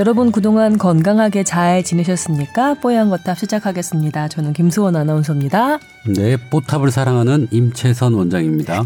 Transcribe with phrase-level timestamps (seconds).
[0.00, 2.72] 여러분 그동안 건강하게 잘 지내셨습니까?
[2.72, 4.28] 뽀얀 거탑 시작하겠습니다.
[4.28, 5.78] 저는 김수원 아나운서입니다.
[6.16, 8.82] 네, 뽀탑을 사랑하는 임채선 원장입니다.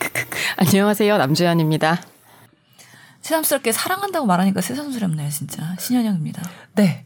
[0.56, 1.18] 안녕하세요.
[1.18, 2.00] 남주현입니다.
[3.20, 5.76] 새삼스럽게 사랑한다고 말하니까 새삼스럽네요, 진짜.
[5.78, 6.42] 신현영입니다.
[6.76, 7.04] 네.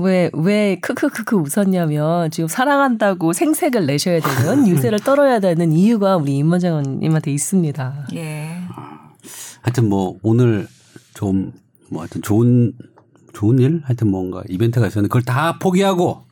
[0.00, 6.50] 왜, 왜, 크크크크 웃었냐면, 지금 사랑한다고 생색을 내셔야 되는, 유세를 떨어야 되는 이유가 우리 임
[6.50, 8.08] 원장님한테 있습니다.
[8.16, 8.62] 예.
[9.62, 10.66] 하여튼 뭐, 오늘
[11.14, 11.52] 좀,
[11.88, 12.72] 뭐 하여튼 좋은,
[13.36, 13.82] 좋은 일?
[13.84, 16.22] 하여튼 뭔가 이벤트가 있었는데, 그걸 다 포기하고,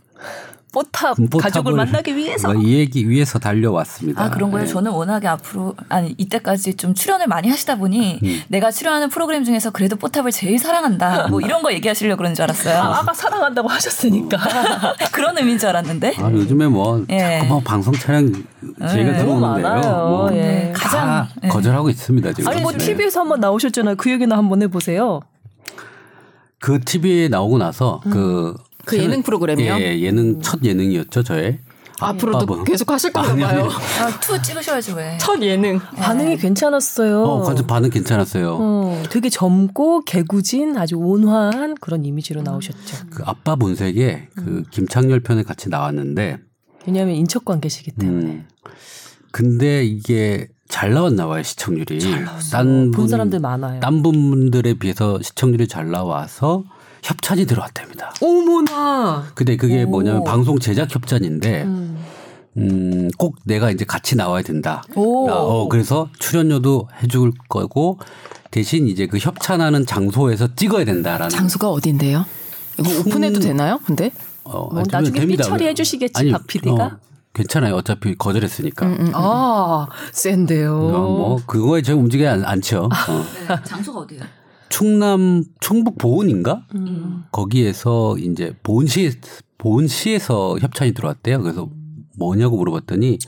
[0.72, 2.52] 뽀탑, 뽀탑을 가족을 만나기 위해서.
[2.52, 4.24] 뭐이 얘기 위해서 달려왔습니다.
[4.24, 4.66] 아, 그런 거예요?
[4.66, 4.72] 네.
[4.72, 8.40] 저는 워낙에 앞으로, 아니, 이때까지 좀 출연을 많이 하시다 보니 음.
[8.48, 11.28] 내가 출연하는 프로그램 중에서 그래도 뽀탑을 제일 사랑한다.
[11.28, 12.76] 뭐 이런 거 얘기하시려고 그러는 줄 알았어요.
[12.76, 14.38] 아, 아까 사랑한다고 하셨으니까.
[15.12, 16.14] 그런 의미인 줄 알았는데.
[16.18, 17.38] 아, 요즘에 뭐, 예.
[17.38, 18.42] 자꾸 뭐 방송 촬영 제가
[18.88, 19.68] 네, 너무 들어오는데요.
[19.68, 20.08] 많아요.
[20.08, 20.40] 뭐 예.
[20.40, 21.28] 네, 다 가장.
[21.44, 21.48] 예.
[21.48, 22.48] 거절하고 있습니다, 지금.
[22.50, 22.78] 아니, 뭐, 네.
[22.78, 23.94] TV에서 한번 나오셨잖아요.
[23.94, 25.20] 그 얘기나 한번 해보세요.
[26.60, 29.74] 그 TV에 나오고 나서 그, 그 예능 프로그램이요?
[29.80, 31.58] 예, 예능 첫 예능이었죠, 저의.
[32.00, 33.60] 앞으로도 아빠 계속 하실 건가 아니, 아니.
[33.62, 33.68] 봐요.
[34.00, 35.16] 아, two 찍으셔야죠, 왜.
[35.18, 35.78] 첫 예능.
[35.78, 37.22] 반응이 괜찮았어요.
[37.22, 38.58] 어, 관전 반응 괜찮았어요.
[38.60, 43.06] 어, 되게 젊고 개구진 아주 온화한 그런 이미지로 나오셨죠.
[43.10, 46.38] 그 아빠 본색에 그 김창렬 편에 같이 나왔는데,
[46.86, 48.26] 왜냐하면 인척 관 계시기 때문에.
[48.26, 48.48] 음,
[49.30, 52.00] 근데 이게 잘 나왔나 봐요 시청률이.
[52.50, 53.78] 딴본 분- 사람들 많아요.
[53.78, 56.64] 딴 분들에 비해서 시청률이 잘 나와서
[57.04, 58.12] 협찬이 들어왔답니다.
[58.20, 59.24] 어머나.
[59.36, 59.88] 근데 그게 오.
[59.88, 61.96] 뭐냐면 방송 제작 협찬인데, 음.
[62.56, 64.82] 음, 꼭 내가 이제 같이 나와야 된다.
[64.96, 65.30] 오.
[65.30, 68.00] 아, 어, 그래서 출연료도 해줄 거고
[68.50, 71.28] 대신 이제 그 협찬하는 장소에서 찍어야 된다라는.
[71.28, 72.24] 장소가 어딘데요?
[72.80, 73.78] 이거 오픈해도 되나요?
[73.86, 74.10] 근데?
[74.42, 75.44] 어, 뭐 아니, 나중에 됩니다.
[75.44, 76.84] 삐 처리해 주시겠지, 박 PD가?
[76.84, 76.90] 어,
[77.34, 77.74] 괜찮아요.
[77.74, 78.86] 어차피 거절했으니까.
[78.86, 80.72] 음, 아, 센데요.
[80.76, 82.84] 어, 뭐 그거에 제가 움직이지 않, 않죠.
[82.84, 82.88] 어.
[83.48, 84.22] 네, 장소가 어디예요?
[84.68, 87.24] 충남 충북 보은인가 음.
[87.32, 89.12] 거기에서 이제 보은시
[89.58, 91.40] 보은시에서 협찬이 들어왔대요.
[91.42, 91.68] 그래서
[92.18, 93.18] 뭐냐고 물어봤더니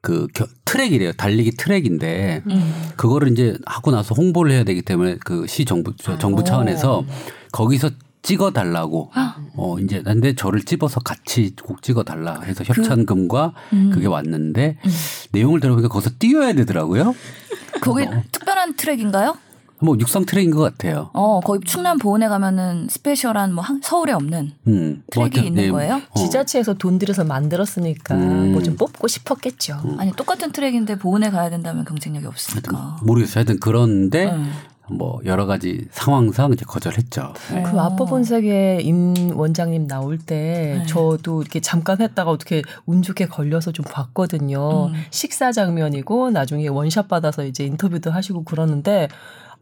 [0.00, 1.12] 그 겨- 트랙이래요.
[1.12, 2.74] 달리기 트랙인데 음.
[2.96, 7.04] 그거를 이제 하고 나서 홍보를 해야 되기 때문에 그 시 정부 저 정부 차원에서
[7.52, 7.90] 거기서
[8.24, 9.10] 찍어 달라고
[9.56, 13.90] 어 이제 근데 저를 집어서 같이 꼭 찍어 달라 해서 협찬금과 음.
[13.92, 14.78] 그게 왔는데
[15.32, 17.14] 내용을 들어보니까 거기서 뛰어야 되더라고요.
[17.82, 19.36] 거기 특별한 트랙인가요?
[19.80, 21.10] 뭐 육상 트랙인 것 같아요.
[21.12, 25.02] 어, 거기 충남 보은에 가면은 special한 뭐 한- 서울에 없는 음.
[25.14, 25.70] 뭐 트랙이 하여튼, 있는 네.
[25.70, 26.00] 거예요?
[26.08, 26.18] 어.
[26.18, 28.52] 지자체에서 돈 들여서 만들었으니까 음.
[28.52, 29.96] 뭐좀 뽑고 싶었겠죠.
[29.98, 32.98] 아니 똑같은 트랙인데 보은에 가야 된다면 경쟁력이 없으니까.
[33.02, 33.40] 모르겠어요.
[33.40, 34.50] 하여튼 그런데 음.
[34.90, 37.32] 뭐 여러 가지 상황상 이제 거절했죠.
[37.48, 40.86] 그 아빠 본색에 임 원장님 나올 때 네.
[40.86, 44.86] 저도 이렇게 잠깐 했다가 어떻게 운 좋게 걸려서 좀 봤거든요.
[44.88, 44.92] 음.
[45.10, 49.08] 식사 장면이고 나중에 원샷 받아서 이제 인터뷰도 하시고 그러는데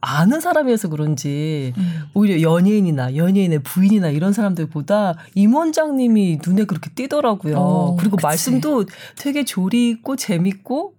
[0.00, 2.02] 아는 사람이어서 그런지 음.
[2.14, 7.56] 오히려 연예인이나 연예인의 부인이나 이런 사람들보다 임 원장님이 눈에 그렇게 띄더라고요.
[7.56, 8.26] 어, 그리고 그치.
[8.26, 10.94] 말씀도 되게 조리 있고 재밌고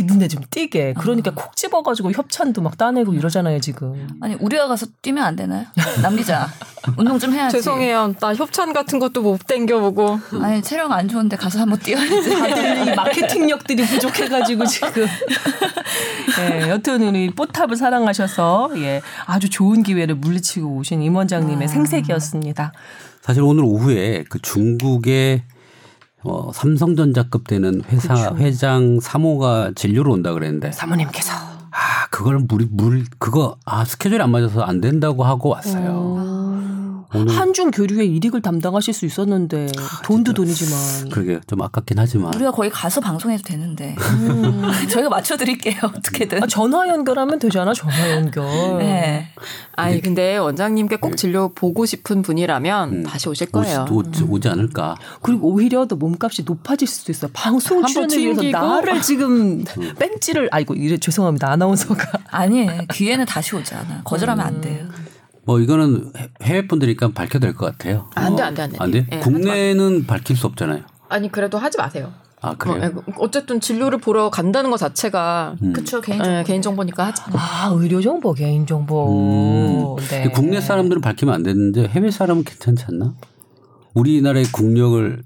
[0.00, 0.94] 눈에 좀 띄게.
[0.98, 1.34] 그러니까 어.
[1.34, 4.08] 콕 집어가지고 협찬도 막 따내고 이러잖아요 지금.
[4.20, 5.66] 아니 우리가 가서 뛰면 안 되나요?
[6.02, 6.48] 남 기자
[6.96, 7.58] 운동 좀 해야지.
[7.58, 8.14] 죄송해요.
[8.20, 10.18] 나 협찬 같은 것도 못 땡겨보고.
[10.40, 12.30] 아니 체력 안 좋은데 가서 한번 뛰어야지.
[12.34, 15.06] 다들 이 마케팅력들이 부족해가지고 지금.
[16.40, 22.72] 예, 여튼 우리 뽀탑을 사랑하셔서 예 아주 좋은 기회를 물리치고 오신 임 원장님의 생색이었습니다.
[23.20, 25.42] 사실 오늘 오후에 그 중국의
[26.24, 28.36] 어, 삼성전자급 되는 회사 그쵸.
[28.36, 34.62] 회장 3호가 진료로 온다 그랬는데 사모님께서 아 그걸 물, 물 그거 아 스케줄이 안 맞아서
[34.62, 36.16] 안 된다고 하고 왔어요.
[36.18, 36.31] 오늘
[37.12, 39.68] 한중 교류의 일익을 담당하실 수 있었는데
[40.04, 43.94] 돈도 돈이지만 그러게 좀 아깝긴 하지만 우리가 거기 가서 방송해도 되는데
[44.90, 46.42] 저희가 맞춰드릴게요 어떻게든.
[46.42, 48.44] 아, 전화 연결하면 되잖아 전화 연결.
[48.78, 49.28] 네.
[49.74, 53.02] 아니, 근데 원장님께 꼭 진료 보고 싶은 분이라면 음.
[53.04, 53.86] 다시 오실 거예요.
[53.90, 54.96] 오지, 오지 않을까.
[55.22, 57.30] 그리고 오히려 더 몸값이 높아질 수도 있어요.
[57.32, 58.42] 방송 출연을 위해서.
[58.42, 59.64] 나를 지금
[59.98, 64.02] 뺀찌를 아이고 이래 죄송합니다 아나운서가 아니 기회는 다시 오지 않아.
[64.04, 64.86] 거절하면 안 돼요.
[65.44, 68.08] 뭐 이거는 해- 해외 분들이니까 밝혀도 될것 같아요.
[68.14, 68.76] 안 돼, 어, 안 돼, 안 돼.
[68.78, 69.06] 안 돼?
[69.12, 70.82] 예, 국내는 밝힐 수 없잖아요.
[71.08, 72.12] 아니, 그래도 하지 마세요.
[72.44, 72.90] 아 그래요?
[72.96, 75.72] 어, 어쨌든 진료를 보러 간다는 것 자체가 음.
[75.72, 76.38] 그쵸 개인적으로.
[76.38, 77.38] 예, 개인 정보니까 하지 마.
[77.38, 80.04] 아 의료 정보 개인 정보 음.
[80.08, 80.28] 네.
[80.30, 83.14] 국내 사람들은 밝히면 안 되는데 해외 사람은 괜찮지 않나?
[83.94, 85.22] 우리나라의 국력을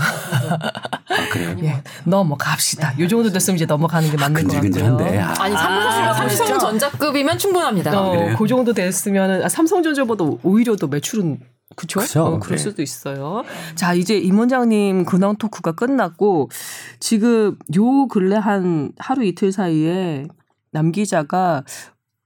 [0.00, 1.56] 아 그래요?
[1.62, 2.98] 예, 넘어갑시다.
[2.98, 4.60] 요 정도 됐으면 이제 넘어가는 게 맞는 것 같고요.
[4.60, 5.18] 근질근질한데.
[5.18, 8.00] 아, 아니, 삼성, 삼성 전자급이면 충분합니다.
[8.00, 8.36] 어, 그래요?
[8.38, 11.40] 그 정도 됐으면 아, 삼성전자보다 오히려 더 매출은
[11.76, 12.00] 그쵸?
[12.00, 12.24] 그죠?
[12.24, 12.62] 어, 그럴 네.
[12.62, 13.44] 수도 있어요.
[13.74, 16.50] 자, 이제 임 원장님 근황 토크가 끝났고
[16.98, 20.26] 지금 요 근래 한 하루 이틀 사이에
[20.72, 21.64] 남 기자가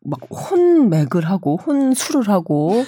[0.06, 2.84] 막 혼맥을 하고 혼술을 하고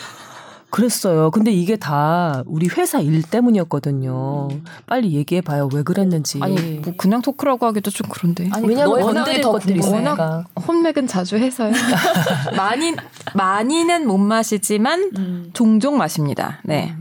[0.70, 1.30] 그랬어요.
[1.30, 4.48] 근데 이게 다 우리 회사 일 때문이었거든요.
[4.86, 5.68] 빨리 얘기해 봐요.
[5.72, 6.38] 왜 그랬는지.
[6.42, 8.48] 아니 뭐 그냥 토크라고 하기도 좀 그런데.
[8.52, 9.80] 아니, 왜냐면 더 것들이.
[9.80, 11.72] 워낙 혼맥은 자주 해서요.
[12.56, 12.94] 많이
[13.34, 15.50] 많이는 못 마시지만 음.
[15.52, 16.58] 종종 마십니다.
[16.64, 16.94] 네.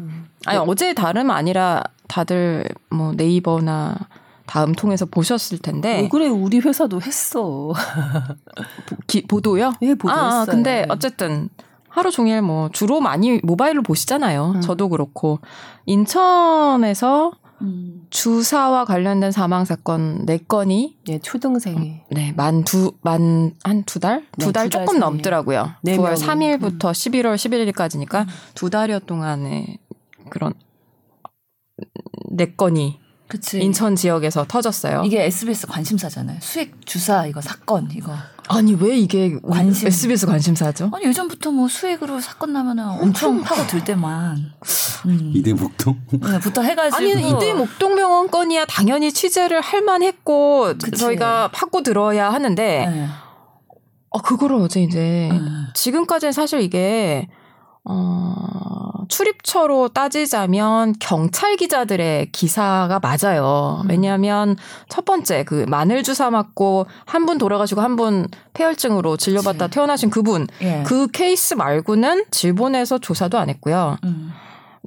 [0.45, 3.97] 아니 어제 다름 아니라 다들 뭐 네이버나
[4.45, 7.73] 다음 통해서 보셨을 텐데 왜 그래 우리 회사도 했어.
[8.85, 9.73] 보, 기- 보도요?
[9.81, 10.41] 예, 보도했어요.
[10.41, 11.49] 아, 근데 어쨌든
[11.95, 14.53] 하루 종일 뭐 주로 많이 모바일로 보시잖아요.
[14.57, 14.61] 음.
[14.61, 15.39] 저도 그렇고
[15.85, 17.31] 인천에서
[17.61, 18.05] 음.
[18.09, 24.25] 주사와 관련된 사망 사건 네 건이 예, 초등생이 네, 만 두, 만, 한 두 달?
[24.37, 24.99] 네, 두달 두달 조금 사이에.
[24.99, 25.71] 넘더라고요.
[25.83, 26.57] 네 9월 명이.
[26.57, 28.25] 3일부터 11월 11일까지니까
[28.55, 29.77] 두 달여 동안에
[30.29, 30.53] 그런
[32.31, 32.99] 네 건이
[33.29, 33.61] 그치.
[33.61, 35.03] 인천 지역에서 터졌어요.
[35.05, 36.37] 이게 SBS 관심사잖아요.
[36.41, 38.11] 수액 주사 이거 사건 이거.
[38.47, 39.87] 아니, 왜 이게 관심.
[39.87, 40.91] SBS 관심사죠?
[40.93, 44.53] 아니 예전부터 뭐 수액으로 사건 나면은 엄청 파고 들 때만.
[45.07, 45.31] 음.
[45.35, 46.97] 이대목동 네, 부터 해가지고.
[46.97, 50.91] 아니, 이대 목동병원 건이야 당연히 취재를 할 만했고 그치.
[50.99, 53.07] 저희가 파고 들어야 하는데 네.
[54.11, 55.67] 아, 그거를 어제 이제 음.
[55.73, 57.27] 지금까지는 사실 이게
[57.83, 58.33] 어,
[59.07, 63.81] 출입처로 따지자면 경찰 기자들의 기사가 맞아요.
[63.83, 63.89] 음.
[63.89, 64.55] 왜냐하면
[64.89, 69.75] 첫 번째 그 마늘 주사 맞고 한 분 돌아가시고 한 분 폐혈증으로 진료받다 그치.
[69.75, 70.83] 태어나신 그분 예.
[70.85, 73.97] 그 케이스 말고는 질본에서 조사도 안 했고요.
[74.03, 74.31] 음.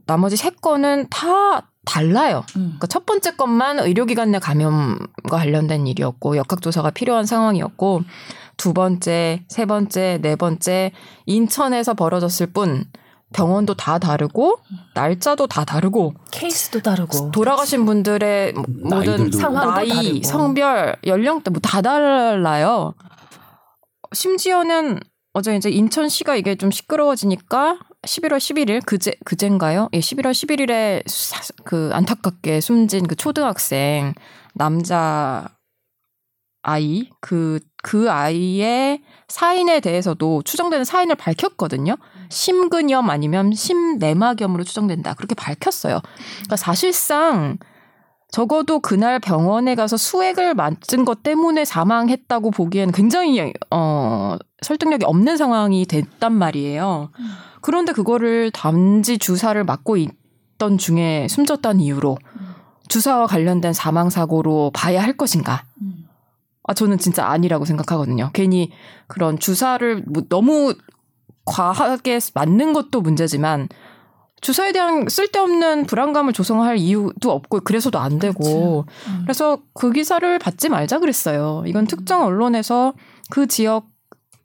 [0.06, 2.44] 나머지 세 건은 다 달라요.
[2.56, 2.62] 음.
[2.78, 8.02] 그러니까 첫 번째 것만 의료기관 내 감염과 관련된 일이었고 역학조사가 필요한 상황이었고
[8.58, 10.92] 두 번째, 세 번째, 네 번째
[11.26, 12.84] 인천에서 벌어졌을 뿐
[13.34, 14.58] 병원도 다 다르고
[14.94, 20.22] 날짜도 다 다르고 케이스도 다르고 돌아가신 분들의 모든 나이들도 상황도 나이, 다르고.
[20.24, 22.94] 성별, 연령대 뭐 다 달라요.
[24.12, 25.00] 심지어는
[25.34, 29.88] 어제 이제 인천시가 이게 좀 시끄러워지니까 11월 11일 그제 그젠가요?
[29.92, 31.02] 예, 11월 11일에
[31.64, 34.14] 그 안타깝게 숨진 그 초등학생
[34.54, 35.48] 남자
[36.62, 41.96] 아이 그그 아이의 사인에 대해서도 추정되는 사인을 밝혔거든요.
[42.30, 45.14] 심근염 아니면 심내막염으로 추정된다.
[45.14, 46.00] 그렇게 밝혔어요.
[46.36, 47.58] 그러니까 사실상
[48.30, 55.86] 적어도 그날 병원에 가서 수액을 맞은 것 때문에 사망했다고 보기에는 굉장히 어 설득력이 없는 상황이
[55.86, 57.10] 됐단 말이에요.
[57.62, 62.18] 그런데 그거를 단지 주사를 맞고 있던 중에 숨졌다는 이유로
[62.88, 65.64] 주사와 관련된 사망 사고로 봐야 할 것인가?
[65.80, 66.08] 음.
[66.64, 68.30] 아 저는 진짜 아니라고 생각하거든요.
[68.34, 68.70] 괜히
[69.06, 70.74] 그런 주사를 뭐 너무
[71.48, 73.68] 과하게 맞는 것도 문제지만
[74.40, 79.20] 주사에 대한 쓸데없는 불안감을 조성할 이유도 없고 그래서도 안 되고 음.
[79.24, 81.64] 그래서 그 기사를 받지 말자 그랬어요.
[81.66, 82.94] 이건 특정 언론에서
[83.30, 83.86] 그 지역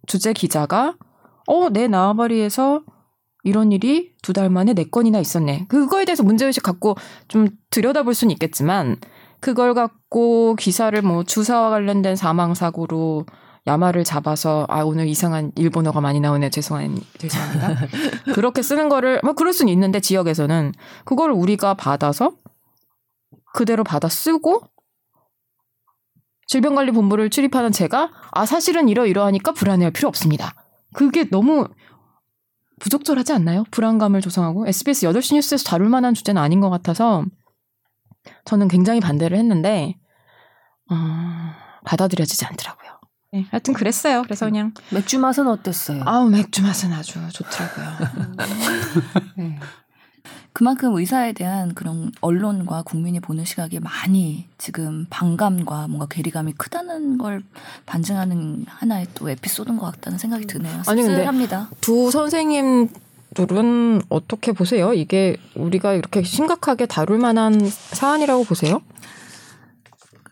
[0.08, 0.96] 주재 기자가
[1.48, 2.82] 어 내 나와바리에서
[3.44, 5.66] 이런 일이 두 달 만에 네 건이나 있었네.
[5.68, 6.96] 그거에 대해서 문제의식 갖고
[7.28, 8.98] 좀 들여다볼 수는 있겠지만
[9.42, 13.26] 그걸 갖고 기사를 뭐 주사와 관련된 사망 사고로
[13.66, 17.88] 야마를 잡아서 아 오늘 이상한 일본어가 많이 나오네 죄송한 죄송합니다.
[18.36, 20.74] 그렇게 쓰는 거를 뭐 그럴 수는 있는데 지역에서는
[21.06, 22.34] 그걸 우리가 받아서
[23.54, 24.62] 그대로 받아 쓰고
[26.48, 30.54] 질병관리본부를 출입하는 제가 아 사실은 이러이러하니까 불안해할 필요 없습니다.
[30.94, 31.68] 그게 너무
[32.80, 33.64] 부적절하지 않나요?
[33.72, 37.24] 불안감을 조성하고 SBS 8시 뉴스에서 다룰 만한 주제는 아닌 것 같아서
[38.44, 39.96] 저는 굉장히 반대를 했는데
[40.92, 40.96] 어,
[41.86, 42.83] 받아들여지지 않더라고요.
[43.34, 44.22] 네, 하여튼 그랬어요.
[44.22, 46.04] 그래서 그냥 맥주 맛은 어땠어요?
[46.06, 47.88] 아우 맥주 맛은 아주 좋더라고요.
[49.36, 49.60] 네.
[50.54, 57.42] 그만큼 의사에 대한 그런 언론과 국민이 보는 시각이 많이 지금 반감과 뭔가 괴리감이 크다는 걸
[57.88, 60.84] 반증하는 하나의 또 에피소드인 것 같다는 생각이 드네요.
[60.86, 61.70] 아니, 근데 씁쓸합니다.
[61.82, 62.90] 두 선생님
[63.34, 64.94] 들은 어떻게 보세요?
[64.94, 68.80] 이게 우리가 이렇게 심각하게 다룰 만한 사안이라고 보세요?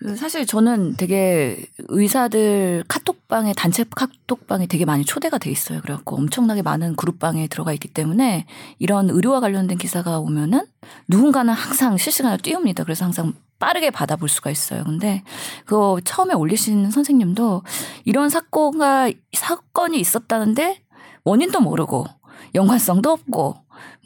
[0.01, 5.79] 그 사실 저는 되게 의사들 카톡방에 단체 카톡방에 되게 많이 초대가 돼 있어요.
[5.81, 8.48] 그래갖고 엄청나게 많은 그룹방에 들어가 있기 때문에
[8.79, 10.65] 이런 의료와 관련된 기사가 오면은
[11.08, 12.84] 누군가는 항상 실시간으로 띄웁니다.
[12.84, 14.84] 그래서 항상 빠르게 받아볼 수가 있어요.
[14.86, 15.24] 근데
[15.65, 17.62] 그거 처음에 올리신 선생님도
[18.05, 20.81] 이런 사건가 사건이 있었다는데
[21.24, 22.08] 원인도 모르고
[22.55, 23.55] 연관성도 없고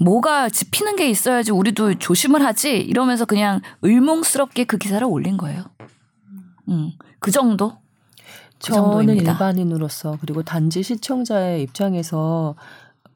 [0.01, 5.63] 뭐가 짚히는 게 있어야지 우리도 조심을 하지 이러면서 그냥 의문스럽게 그 기사를 올린 거예요.
[6.69, 7.73] 음, 그 정도?
[8.65, 9.33] 그 저는 정도입니다.
[9.33, 12.55] 일반인으로서 그리고 단지 시청자의 입장에서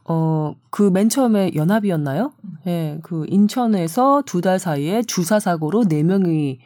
[0.05, 2.33] 어 그 맨 처음에 연합이었나요?
[2.67, 6.59] 예, 그 인천에서 두 달 사이에 주사 사고로 네 명이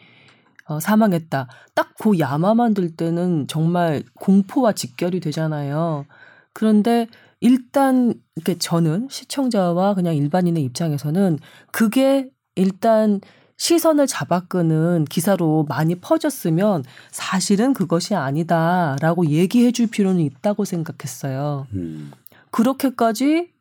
[0.66, 1.48] 어, 사망했다.
[1.75, 6.06] 딱 그 야마 만 들 때는 정말 공포와 직결이 되잖아요.
[6.54, 7.08] 그런데
[7.42, 11.40] 일단 이렇게 저는 시청자와 그냥 일반인의 입장에서는
[11.72, 13.20] 그게 일단
[13.57, 21.67] 시선을 잡아끄는 기사로 많이 퍼졌으면 사실은 그것이 아니다라고 얘기해 줄 필요는 있다고 생각했어요.
[21.74, 22.12] 음.
[22.51, 23.51] 그렇게까지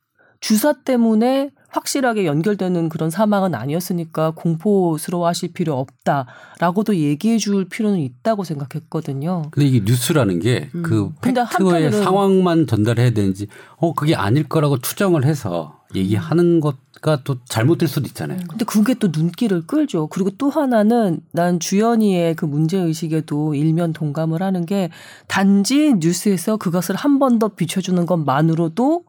[0.41, 8.45] 주사 때문에 확실하게 연결되는 그런 사망은 아니었으니까 공포스러워 하실 필요 없다라고도 얘기해 줄 필요는 있다고
[8.45, 9.43] 생각했거든요.
[9.51, 10.83] 근데 이게 뉴스라는 게 음.
[10.83, 13.47] 그 팩트의 상황만 전달해야 되는지
[13.77, 18.39] 어 그게 아닐 거라고 추정을 해서 얘기하는 것 가또 잘못될 수도 있잖아요.
[18.49, 20.07] 근데 그게 또 눈길을 끌죠.
[20.07, 24.89] 그리고 또 하나는 난 주연이의 그 문제 의식에도 일면 동감을 하는 게
[25.29, 29.05] 단지 뉴스에서 그것을 한 번 더 비춰주는 것만으로도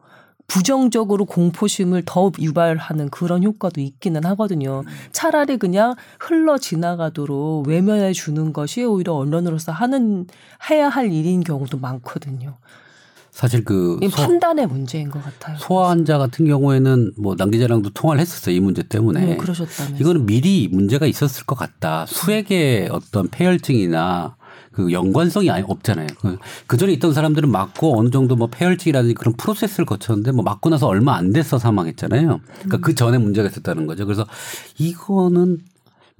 [0.46, 4.82] 부정적으로 공포심을 더 유발하는 그런 효과도 있기는 하거든요.
[5.12, 10.26] 차라리 그냥 흘러 지나가도록 외면해 주는 것이 오히려 언론으로서 하는
[10.70, 12.58] 해야 할 일인 경우도 많거든요.
[13.34, 15.56] 사실 그 소, 판단의 문제인 것 같아요.
[15.58, 19.26] 소아 환자 같은 경우에는 뭐 남 기자랑도 통화를 했었어요 이 문제 때문에.
[19.26, 22.06] 네, 그러셨다면 이거는 미리 문제가 있었을 것 같다.
[22.06, 24.36] 수액의 어떤 폐혈증이나
[24.70, 26.06] 그 연관성이 아니 없잖아요.
[26.20, 26.38] 그,
[26.68, 30.86] 그 전에 있던 사람들은 맞고 어느 정도 뭐 폐혈증이라든지 그런 프로세스를 거쳤는데 뭐 맞고 나서
[30.86, 32.40] 얼마 안 돼서 사망했잖아요.
[32.54, 34.06] 그러니까 그 전에 문제가 있었다는 거죠.
[34.06, 34.26] 그래서
[34.78, 35.58] 이거는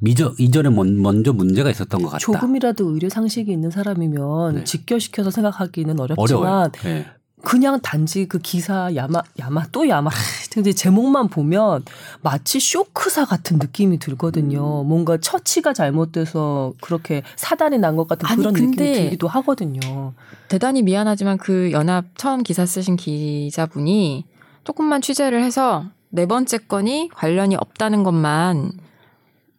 [0.05, 2.19] 미저 이전에 먼- 먼저 문제가 있었던 것 같다.
[2.19, 4.65] 조금이라도 의료 상식이 있는 사람이면 네.
[4.65, 6.69] 직결시켜서 생각하기는 어렵지만 어려워요.
[6.83, 7.07] 네.
[7.43, 10.09] 그냥 단지 그 기사 야마 야마 또 야마
[10.51, 11.85] 근데 제목만 보면
[12.23, 14.81] 마치 쇼크사 같은 느낌이 들거든요.
[14.83, 14.89] 음.
[14.89, 20.15] 뭔가 처치가 잘못돼서 그렇게 사단이 난 것 같은 아니, 그런 느낌이 들기도 하거든요.
[20.49, 24.25] 대단히 미안하지만 그 연합 처음 기사 쓰신 기자분이
[24.65, 28.73] 조금만 취재를 해서 네 번째 건이 관련이 없다는 것만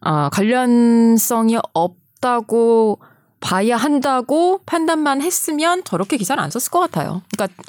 [0.08, 3.00] 아, 관련성이 없다고
[3.40, 7.22] 봐야 한다고 판단만 했으면 저렇게 기사를 안 썼을 것 같아요.
[7.36, 7.62] 그러니까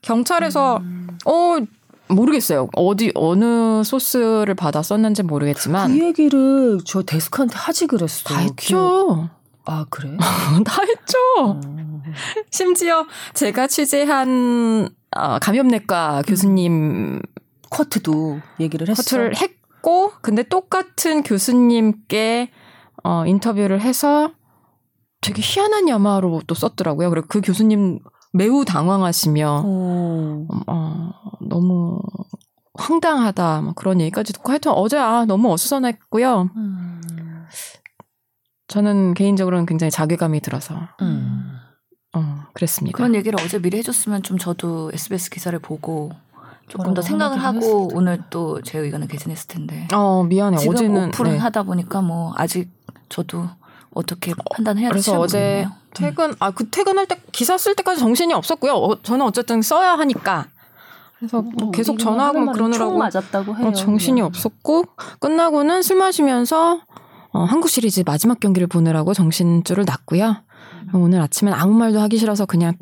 [0.00, 0.80] 경찰에서
[1.26, 1.56] 어
[2.08, 2.68] 모르겠어요.
[2.76, 8.24] 어디 어느 소스를 받아 썼는지 모르겠지만 그 얘기를 저 데스크한테 하지 그랬어.
[8.24, 9.28] 다 했죠.
[9.66, 10.16] 아 그래?
[10.64, 11.18] 다 했죠.
[11.40, 11.60] 어.
[12.50, 17.20] 심지어 제가 취재한 어, 감염내과 교수님
[17.68, 19.02] 커트도 얘기를 했어.
[19.02, 22.50] 커트를 했 고, 근데 똑같은 교수님께
[23.04, 24.32] 어, 인터뷰를 해서
[25.20, 27.10] 되게 희한한 야마로 또 썼더라고요.
[27.10, 28.00] 그리고 그 교수님
[28.32, 30.46] 매우 당황하시며 어.
[30.66, 31.10] 어,
[31.40, 32.00] 너무
[32.74, 36.50] 황당하다 뭐 그런 얘기까지 듣고 하여튼 어제 아 너무 어수선했고요.
[36.56, 37.00] 음.
[38.68, 41.58] 저는 개인적으로는 굉장히 자괴감이 들어서 음.
[42.14, 42.96] 어, 그랬습니다.
[42.96, 46.10] 그런 얘기를 어제 미리 해줬으면 좀 저도 SBS 기사를 보고
[46.68, 51.32] 조금 더 생각을 하고 오늘 또 제 의견을 개진했을 텐데 어 미안해 지금 어제는 오픈을
[51.32, 51.38] 네.
[51.38, 52.70] 하다 보니까 뭐 아직
[53.08, 53.46] 저도
[53.94, 55.70] 어떻게 판단해야 될지 그래서 잘 어제 모르겠네요.
[55.94, 58.72] 퇴근 아그 퇴근할 때 기사 쓸 때까지 정신이 없었고요.
[58.74, 60.46] 어, 저는 어쨌든 써야 하니까
[61.18, 63.66] 그래서 뭐 계속 전화하고 뭐 말은 총 그러느라고 맞았다고 해요.
[63.68, 64.26] 어, 정신이 그냥.
[64.28, 64.84] 없었고
[65.20, 66.80] 끝나고는 술 마시면서
[67.32, 70.36] 어, 한국 시리즈 마지막 경기를 보느라고 정신줄을 놨고요.
[70.94, 72.74] 오늘 아침엔 아무 말도 하기 싫어서 그냥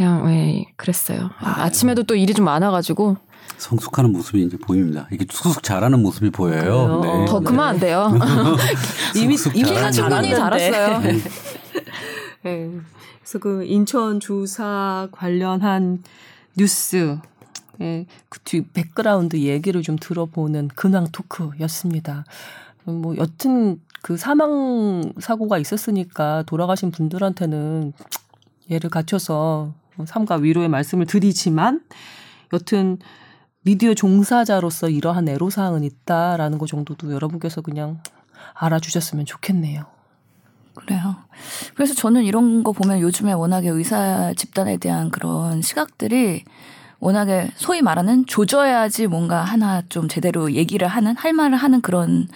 [0.00, 1.28] 그냥 왜 그랬어요.
[1.40, 3.18] 아 침에도 또 일이 좀 많아가지고
[3.58, 5.06] 성숙하는 모습이 이제 보입니다.
[5.12, 7.02] 이게 쑥쑥 자라는 모습이 보여요.
[7.02, 7.26] 네.
[7.26, 8.10] 더 그만 안 돼요.
[9.14, 10.30] 이미 쑥쑥 이미 자라는 충분히.
[10.30, 11.00] 자랐어요.
[12.44, 12.70] 네.
[13.18, 16.02] 그래서 그 인천 주사 관련한
[16.56, 17.18] 뉴스
[17.82, 22.24] 예, 그뒤 백그라운드 얘기를 좀 들어보는 근황 토크였습니다.
[22.88, 27.92] 음, 뭐 여튼 그 사망 사고가 있었으니까 돌아가신 분들한테는
[28.70, 31.82] 예를 갖춰서 삼가 위로의 말씀을 드리지만
[32.52, 32.98] 여튼
[33.62, 38.02] 미디어 종사자로서 이러한 애로사항은 있다라는 것 정도도 여러분께서 그냥
[38.54, 39.84] 알아주셨으면 좋겠네요.
[40.74, 41.16] 그래요.
[41.74, 46.44] 그래서 저는 이런 거 보면 요즘에 워낙에 의사 집단에 대한 그런 시각들이
[47.00, 52.28] 워낙에 소위 말하는 조져야지 뭔가 하나 좀 제대로 얘기를 하는 할 말을 하는 그런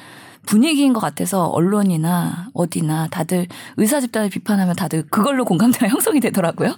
[0.47, 3.47] 분위기인 것 같아서 언론이나 어디나 다들
[3.77, 6.77] 의사 집단을 비판하면 다들 그걸로 공감대가 형성이 되더라고요.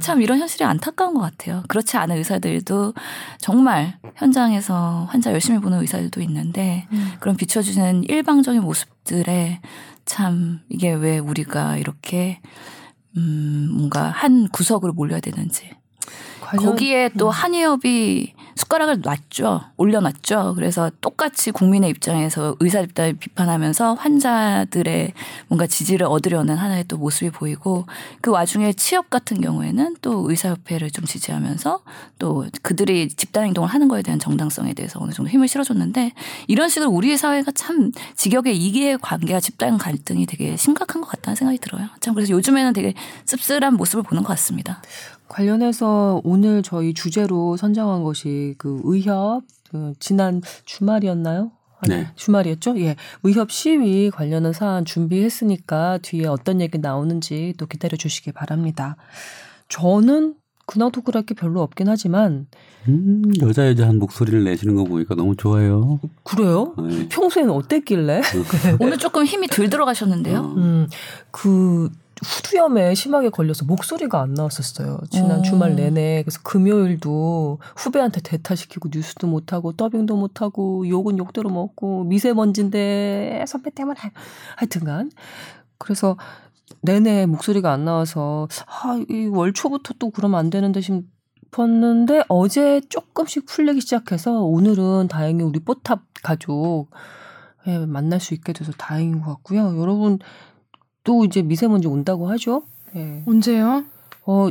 [0.00, 1.62] 참 이런 현실이 안타까운 것 같아요.
[1.68, 2.94] 그렇지 않은 의사들도
[3.38, 6.86] 정말 현장에서 환자 열심히 보는 의사들도 있는데
[7.18, 9.60] 그런 비춰주는 일방적인 모습들에
[10.04, 12.40] 참 이게 왜 우리가 이렇게
[13.16, 15.70] 음 뭔가 한 구석으로 몰려야 되는지
[16.40, 19.62] 거기에 또 한의협이 숟가락을 놨죠.
[19.76, 20.54] 올려놨죠.
[20.54, 25.12] 그래서 똑같이 국민의 입장에서 의사 집단을 비판하면서 환자들의
[25.48, 27.86] 뭔가 지지를 얻으려는 하나의 또 모습이 보이고
[28.20, 31.82] 그 와중에 취업 같은 경우에는 또 의사협회를 좀 지지하면서
[32.18, 36.12] 또 그들이 집단 행동을 하는 거에 대한 정당성에 대해서 어느 정도 힘을 실어줬는데
[36.46, 41.58] 이런 식으로 우리 사회가 참 직역의 이기의 관계와 집단 갈등이 되게 심각한 것 같다는 생각이
[41.58, 41.86] 들어요.
[42.00, 44.82] 참 그래서 요즘에는 되게 씁쓸한 모습을 보는 것 같습니다.
[45.30, 51.52] 관련해서 오늘 저희 주제로 선정한 것이 그 의협 그 지난 주말이었나요?
[51.78, 52.06] 아니, 네.
[52.16, 52.78] 주말이었죠?
[52.80, 52.96] 예.
[53.22, 58.96] 의협 시위 관련한 사안 준비했으니까 뒤에 어떤 얘기 나오는지 또 기다려 주시기 바랍니다.
[59.68, 60.34] 저는
[60.66, 62.46] 근황 토크를 할게 별로 없긴 하지만
[62.88, 66.00] 음, 여자 여자 한 목소리를 내시는 거 보니까 너무 좋아요.
[66.24, 66.74] 그래요?
[66.78, 67.08] 네.
[67.08, 68.20] 평소에는 어땠길래?
[68.80, 70.54] 오늘 조금 힘이 덜 들어가셨는데요.
[70.56, 70.88] 음,
[71.30, 71.88] 그
[72.22, 75.00] 후두염에 심하게 걸려서 목소리가 안 나왔었어요.
[75.10, 75.42] 지난 어.
[75.42, 76.22] 주말 내내.
[76.22, 83.98] 그래서 금요일도 후배한테 대타시키고 뉴스도 못하고 더빙도 못하고 욕은 욕대로 먹고 미세먼지인데 선배 때문에
[84.56, 85.10] 하여튼간.
[85.78, 86.16] 그래서
[86.82, 93.46] 내내 목소리가 안 나와서 아, 이 월 초부터 또 그러면 안 되는데 싶었는데 어제 조금씩
[93.46, 96.88] 풀리기 시작해서 오늘은 다행히 우리 뽀탑 가족
[97.66, 99.78] 예, 만날 수 있게 돼서 다행인 것 같고요.
[99.80, 100.18] 여러분
[101.04, 102.62] 또 이제 미세먼지 온다고 하죠.
[102.96, 103.22] 예.
[103.26, 103.84] 언제요?
[104.26, 104.48] 어,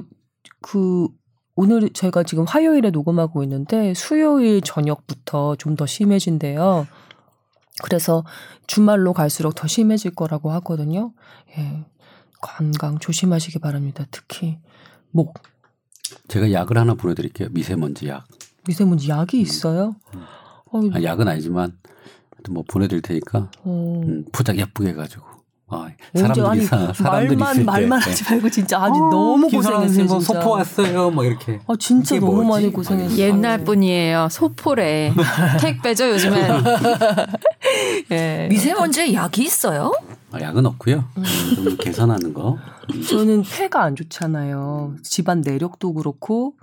[0.62, 1.08] 그,
[1.56, 6.88] 오늘 저희가 지금 화요일에 녹음하고 있는데 수요일 저녁부터 좀 더 심해진대요.
[7.84, 8.24] 그래서
[8.68, 11.14] 주말로 갈수록 더 심해질 거라고 하거든요.
[11.58, 11.86] 예.
[12.42, 14.06] 건강 조심하시기 바랍니다.
[14.12, 14.58] 특히
[15.12, 15.34] 목,
[16.30, 17.50] 제가 약을 하나 보내드릴게요.
[17.52, 18.26] 미세먼지 약.
[18.68, 19.96] 미세먼지 약이 있어요.
[20.72, 21.78] 어, 아, 약은 아니지만
[22.36, 25.26] 하여튼 뭐 보내드릴 테니까 어, 음, 포장 예쁘게 해가지고.
[25.72, 27.66] 아, 사람들이 아니 사, 사람들이 말만.
[27.66, 28.06] 말만 네.
[28.10, 30.06] 하지 말고 진짜 아주 어, 너무 고생했어요.
[30.06, 30.20] 뭐.
[30.20, 31.12] 소포 왔어요.
[31.12, 31.60] 뭐 이렇게.
[31.68, 32.50] 아 진짜 너무 뭐지?
[32.50, 33.18] 많이 고생했어요.
[33.18, 34.28] 옛날 분이에요.
[34.32, 35.14] 소포래.
[35.62, 36.64] 택배죠 요즘엔.
[38.12, 38.48] 예.
[38.50, 39.92] 미세먼지에 약이 있어요?
[40.32, 41.06] 아, 약은 없고요.
[41.18, 41.24] 음,
[41.56, 42.58] 좀 개선하는 거.
[43.10, 44.96] 저는 폐가 안 좋잖아요.
[45.04, 46.54] 집안 내력도 그렇고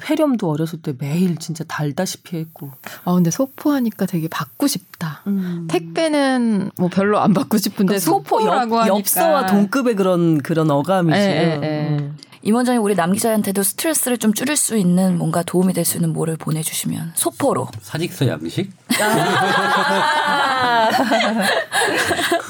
[0.00, 2.70] 폐렴도 어렸을 때 매일 진짜 달다시피 했고.
[3.04, 5.22] 아 근데 소포하니까 되게 받고 싶다.
[5.26, 5.66] 음.
[5.68, 10.70] 택배는 뭐 별로 안 받고 싶은데 그러니까 소포 소포라고 엽, 하니까 엽서와 동급의 그런 그런
[10.70, 11.18] 어감이지.
[11.18, 11.98] 예, 예, 예.
[11.98, 12.16] 음.
[12.42, 16.12] 임 원장님 우리 남 기자한테도 스트레스를 좀 줄일 수 있는 뭔가 도움이 될 수 있는
[16.12, 18.70] 뭐를 보내주시면 소포로 사직서 양식?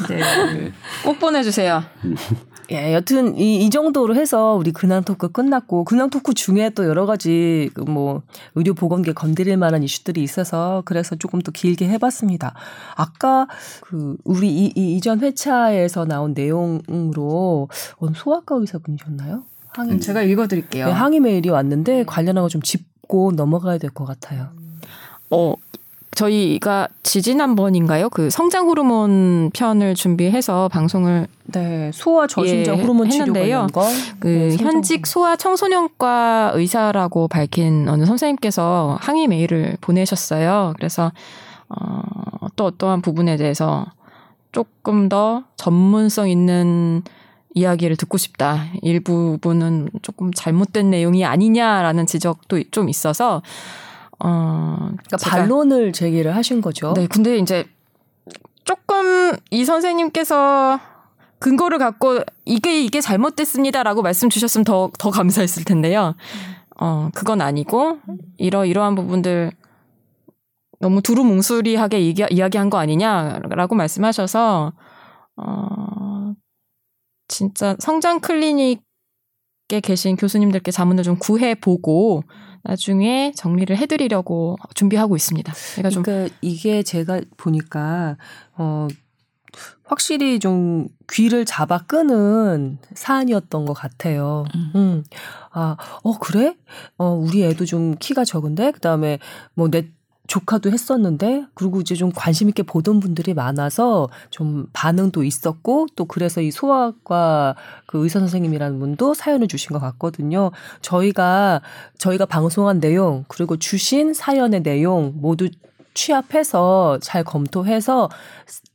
[0.09, 0.17] 네.
[0.55, 0.73] 네.
[1.05, 1.83] 꼭 보내주세요.
[2.73, 7.07] 예, 여튼 이, 이 정도로 해서 우리 근황 토크 끝났고 근황 토크 중에 또 여러
[7.07, 8.23] 가지 그뭐
[8.57, 12.55] 의료 보건계 건드릴 만한 이슈들이 있어서 그래서 조금 더 길게 해봤습니다.
[12.97, 13.47] 아까
[13.83, 17.69] 그 우리 이, 이 이전 회차에서 나온 내용으로
[17.99, 19.45] 어, 소아과 의사분이셨나요?
[19.77, 20.87] 항의 제가 읽어드릴게요.
[20.87, 24.49] 네, 항의 메일이 왔는데 관련하고 좀 짚고 넘어가야 될 것 같아요.
[25.31, 25.55] 어,
[26.13, 28.09] 저희가 지지난 번인가요?
[28.09, 33.67] 그 성장 호르몬 편을 준비해서 방송을 네, 소아 저신장 예, 호르몬 치료 했는데요.
[33.73, 33.83] 관련 거.
[34.19, 40.73] 그 네, 현직 소아 청소년과 의사라고 밝힌 어느 선생님께서 항의 메일을 보내셨어요.
[40.77, 41.13] 그래서
[41.69, 43.85] 어, 또 어떠한 부분에 대해서
[44.53, 47.03] 조금 더 전문성 있는
[47.57, 48.67] 이야기를 듣고 싶다.
[48.83, 53.43] 일부분은 조금 잘못된 내용이 아니냐라는 지적도 좀 있어서
[54.19, 56.93] 어 그러니까 반론을 제기를 하신 거죠.
[56.93, 57.67] 네, 근데 이제
[58.65, 60.79] 조금 이 선생님께서
[61.39, 66.15] 근거를 갖고 이게 이게 잘못됐습니다라고 말씀 주셨으면 더 더 감사했을 텐데요.
[66.79, 68.01] 어, 그건 아니고
[68.37, 69.51] 이러 이러한 부분들
[70.79, 74.73] 너무 두루뭉술이하게 이기, 이야기한 거 아니냐라고 말씀하셔서
[75.39, 76.06] 어
[77.29, 78.81] 진짜 성장 클리닉에
[79.83, 82.23] 계신 교수님들께 자문을 좀 구해 보고
[82.63, 85.53] 나중에 정리를 해드리려고 준비하고 있습니다.
[85.77, 88.17] 제가 좀 그러니까 이게 제가 보니까
[88.57, 88.89] 어
[89.85, 94.45] 확실히 좀 귀를 잡아 끄는 사안이었던 것 같아요.
[94.55, 94.73] 음.
[94.75, 95.05] 음.
[95.53, 96.57] 아, 어 그래?
[96.99, 99.19] 어 우리 애도 좀 키가 적은데 그 다음에
[99.55, 99.89] 뭐 내
[100.27, 106.41] 조카도 했었는데 그리고 이제 좀 관심 있게 보던 분들이 많아서 좀 반응도 있었고 또 그래서
[106.41, 107.55] 이 소아과
[107.87, 110.51] 그 의사 선생님이라는 분도 사연을 주신 것 같거든요.
[110.83, 111.61] 저희가
[111.99, 115.49] 저희가 방송한 내용 그리고 주신 사연의 내용 모두
[115.95, 118.11] 취합해서 잘 검토해서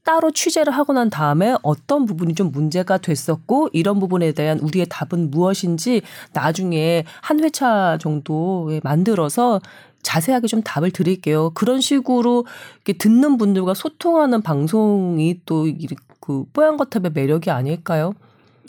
[0.03, 5.29] 따로 취재를 하고 난 다음에 어떤 부분이 좀 문제가 됐었고 이런 부분에 대한 우리의 답은
[5.29, 6.01] 무엇인지
[6.33, 9.61] 나중에 한 회차 정도에 만들어서
[10.03, 11.51] 자세하게 좀 답을 드릴게요.
[11.51, 12.45] 그런 식으로
[12.97, 15.65] 듣는 분들과 소통하는 방송이 또
[16.21, 18.13] 그 뽀얀 거탑의 매력이 아닐까요?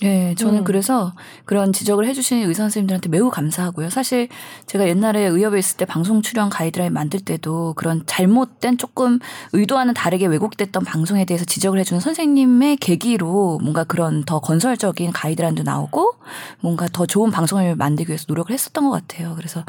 [0.02, 0.64] 네, 저는 음.
[0.64, 1.12] 그래서
[1.44, 3.88] 그런 지적을 해주신 의사 선생님들한테 매우 감사하고요.
[3.88, 4.28] 사실
[4.66, 9.20] 제가 옛날에 의협에 있을 때 방송 출연 가이드라인 만들 때도 그런 잘못된 조금
[9.52, 16.14] 의도와는 다르게 왜곡됐던 방송에 대해서 지적을 해주는 선생님의 계기로 뭔가 그런 더 건설적인 가이드라인도 나오고
[16.60, 19.34] 뭔가 더 좋은 방송을 만들기 위해서 노력을 했었던 것 같아요.
[19.36, 19.64] 그래서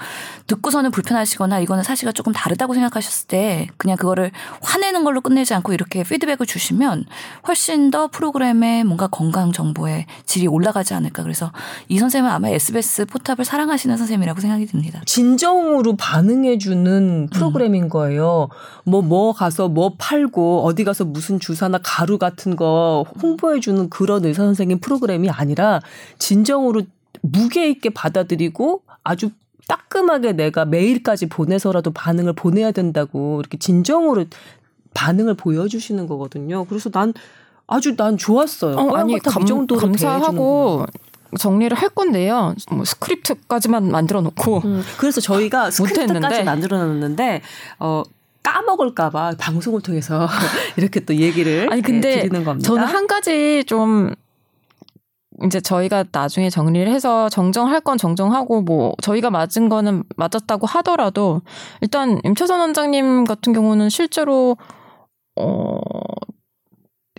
[0.48, 6.04] 듣고서는 불편하시거나 이거는 사실과 조금 다르다고 생각하셨을 때 그냥 그거를 화내는 걸로 끝내지 않고 이렇게
[6.04, 7.06] 피드백을 주시면
[7.48, 11.24] 훨씬 더 프로그램의 뭔가 건강 정보에 질이 올라가지 않을까.
[11.24, 11.52] 그래서
[11.90, 15.02] 이 선생님은 아마 SBS 포탑을 사랑하시는 선생님이라고 생각이 듭니다.
[15.06, 18.50] 진정으로 반응해주는 프로그램인 거예요.
[18.86, 24.44] 뭐, 뭐 가서 뭐 팔고, 어디 가서 무슨 주사나 가루 같은 거 홍보해주는 그런 의사
[24.44, 25.80] 선생님 프로그램이 아니라,
[26.20, 26.84] 진정으로
[27.22, 29.32] 무게 있게 받아들이고, 아주
[29.68, 34.26] 따끔하게 내가 메일까지 보내서라도 반응을 보내야 된다고, 이렇게 진정으로
[34.94, 36.66] 반응을 보여주시는 거거든요.
[36.66, 37.14] 그래서 난
[37.68, 38.76] 아주 난 좋았어요.
[38.76, 40.86] 어, 아니 감, 이 정도로 감사하고
[41.40, 42.54] 정리를 할 건데요.
[42.72, 46.44] 뭐 스크립트까지만 만들어 놓고 음, 그래서 저희가 스크립트까지 못했는데.
[46.44, 47.42] 만들어 놨는데
[47.80, 48.04] 어
[48.44, 50.28] 까먹을까봐 방송을 통해서
[50.78, 52.68] 이렇게 또 얘기를 아니 근데 네, 드리는 겁니다.
[52.68, 54.14] 저는 한 가지 좀
[55.46, 61.42] 이제 저희가 나중에 정리를 해서 정정할 건 정정하고 뭐 저희가 맞은 거는 맞았다고 하더라도
[61.82, 64.58] 일단 임채선 원장님 같은 경우는 실제로
[65.36, 65.80] 어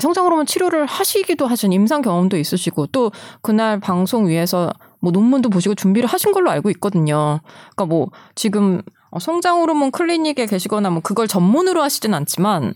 [0.01, 5.75] 성장 호르몬 치료를 하시기도 하신 임상 경험도 있으시고 또 그날 방송 위에서 뭐 논문도 보시고
[5.75, 7.41] 준비를 하신 걸로 알고 있거든요.
[7.77, 12.75] 그러니까 뭐 지금 어, 성장 호르몬 클리닉에 계시거나 뭐 그걸 전문으로 하시진 않지만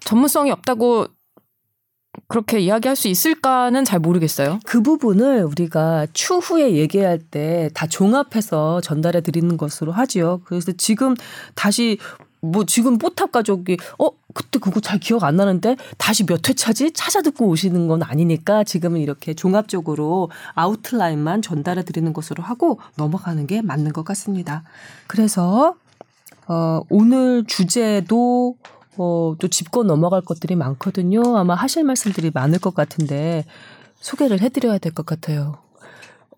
[0.00, 1.06] 전문성이 없다고
[2.26, 4.60] 그렇게 이야기할 수 있을까는 잘 모르겠어요.
[4.64, 10.40] 그 부분을 우리가 추후에 얘기할 때 다 종합해서 전달해 드리는 것으로 하지요.
[10.44, 11.14] 그래서 지금
[11.54, 11.98] 다시
[12.40, 17.20] 뭐 지금 뽀탑 가족이 어 그때 그거 잘 기억 안 나는데 다시 몇 회차지 찾아
[17.22, 23.92] 듣고 오시는 건 아니니까 지금은 이렇게 종합적으로 아웃라인만 전달해 드리는 것으로 하고 넘어가는 게 맞는
[23.92, 24.62] 것 같습니다.
[25.06, 25.74] 그래서
[26.46, 28.56] 어 오늘 주제도
[28.96, 31.36] 어, 또 짚고 넘어갈 것들이 많거든요.
[31.36, 33.44] 아마 하실 말씀들이 많을 것 같은데
[34.00, 35.58] 소개를 해드려야 될 것 같아요.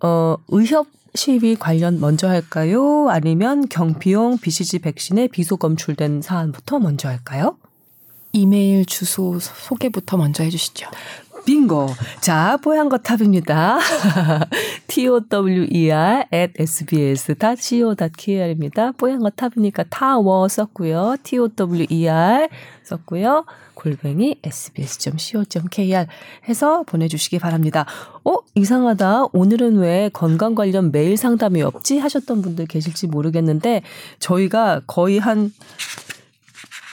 [0.03, 3.09] 어, 의협 시위 관련 먼저 할까요?
[3.11, 7.57] 아니면 경비용 BCG 백신의 비소 검출된 사안부터 먼저 할까요?
[8.33, 10.89] 이메일 주소 소개부터 먼저 해주시죠.
[11.45, 11.89] 빙고.
[12.21, 13.79] 자, 뽀얀 거 탑입니다.
[14.87, 17.73] tower at sbs.co.kr입니다.
[18.93, 21.17] 뽀얀 거 탑이니까 타워 썼고요.
[21.23, 22.49] tower
[22.85, 23.45] 썼고요.
[23.75, 26.07] 골뱅이 sbs.co.kr
[26.49, 27.87] 해서 보내주시기 바랍니다.
[28.25, 28.37] 어?
[28.55, 29.29] 이상하다.
[29.33, 31.99] 오늘은 왜 건강 관련 메일 상담이 없지?
[31.99, 33.83] 하셨던 분들 계실지 모르겠는데
[34.19, 35.53] 저희가 거의 한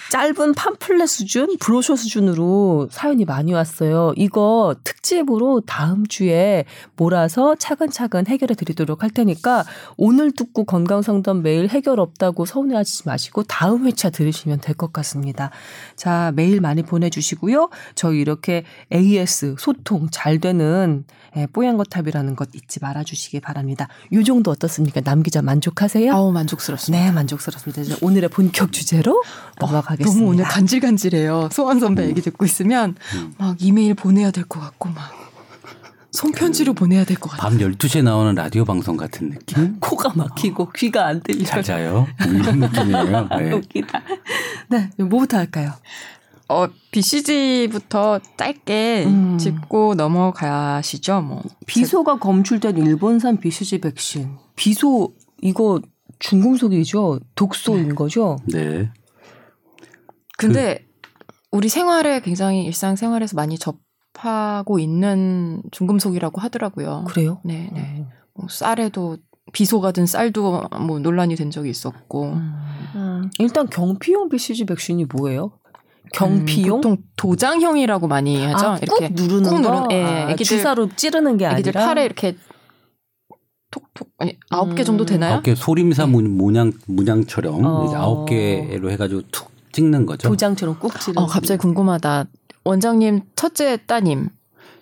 [0.10, 4.14] 짧은 팜플렛 수준, 브로셔 수준으로 사연이 많이 왔어요.
[4.16, 6.64] 이거 특집으로 다음 주에
[6.96, 9.66] 몰아서 차근차근 해결해 드리도록 할 테니까
[9.98, 15.50] 오늘 듣고 건강상담 메일 해결 없다고 서운해하지 마시고 다음 회차 들으시면 될 것 같습니다.
[15.96, 17.70] 자, 메일 많이 보내주시고요.
[17.96, 21.04] 저희 이렇게 AS 소통 잘 되는
[21.36, 23.88] 예, 뽀얀 거탑이라는 것 잊지 말아주시기 바랍니다.
[24.14, 25.02] 요 정도 어떻습니까?
[25.02, 26.14] 남 기자 만족하세요?
[26.14, 27.04] 아우 만족스럽습니다.
[27.04, 27.96] 네, 만족스럽습니다.
[28.02, 29.22] 오늘의 본격 주제로
[29.60, 30.20] 넘어가 겠습니다.
[30.20, 31.50] 너무 오늘 간질간질해요.
[31.52, 32.96] 소원 선배 얘기 듣고 있으면
[33.38, 35.12] 막 이메일 보내야 될 것 같고 막
[36.12, 37.50] 손편지로 보내야 될 것 같아요.
[37.50, 39.78] 밤 12시에 나오는 라디오 방송 같은 느낌?
[39.82, 41.46] 코가 막히고 귀가 안 들려요.
[41.46, 42.08] 잘 자요?
[42.24, 43.28] 뭐 이런 느낌이에요.
[43.38, 43.52] 네.
[43.52, 44.02] 웃기다.
[44.70, 45.74] 네, 뭐부터 할까요?
[46.50, 49.38] 어, BCG부터 짧게 음.
[49.38, 51.44] 짚고 넘어가시죠, 뭐.
[51.66, 54.38] 비소가 검출된 일본산 BCG 백신.
[54.56, 55.82] 비소 이거
[56.20, 57.20] 중금속이죠.
[57.36, 58.38] 독소인 거죠.
[58.46, 58.90] 네.
[60.38, 60.86] 근데
[61.52, 67.06] 우리 생활에 굉장히 일상 생활에서 많이 접하고 있는 중금속이라고 하더라고요.
[67.08, 67.42] 그래요?
[67.44, 68.06] 네, 네.
[68.36, 69.18] 뭐 쌀에도
[69.54, 72.34] 비소가 든 쌀도 뭐 논란이 된 적이 있었고.
[72.34, 73.30] 음.
[73.40, 75.52] 일단 경피용 BCG 백신이 뭐예요?
[76.14, 76.78] 경피용?
[76.78, 78.68] 음, 보통 도장형이라고 많이 하죠.
[78.68, 79.72] 아, 이렇게 꾹 누르는 꾹 거.
[79.88, 82.36] 누르는- 예, 아, 애기들- 주사로 찌르는 게 애기들 아니라 팔에 이렇게
[83.72, 84.86] 톡톡 아니 아홉 개 음.
[84.86, 85.34] 정도 되나요?
[85.36, 86.12] 아홉 개 소림사 네.
[86.12, 87.94] 문- 문양 문양처럼 어.
[87.96, 90.28] 아홉 개로 해가지고 툭 찍는 거죠.
[90.28, 91.22] 도장처럼 꾹 찌르는.
[91.22, 92.26] 어, 갑자기 궁금하다.
[92.64, 94.30] 원장님 첫째 따님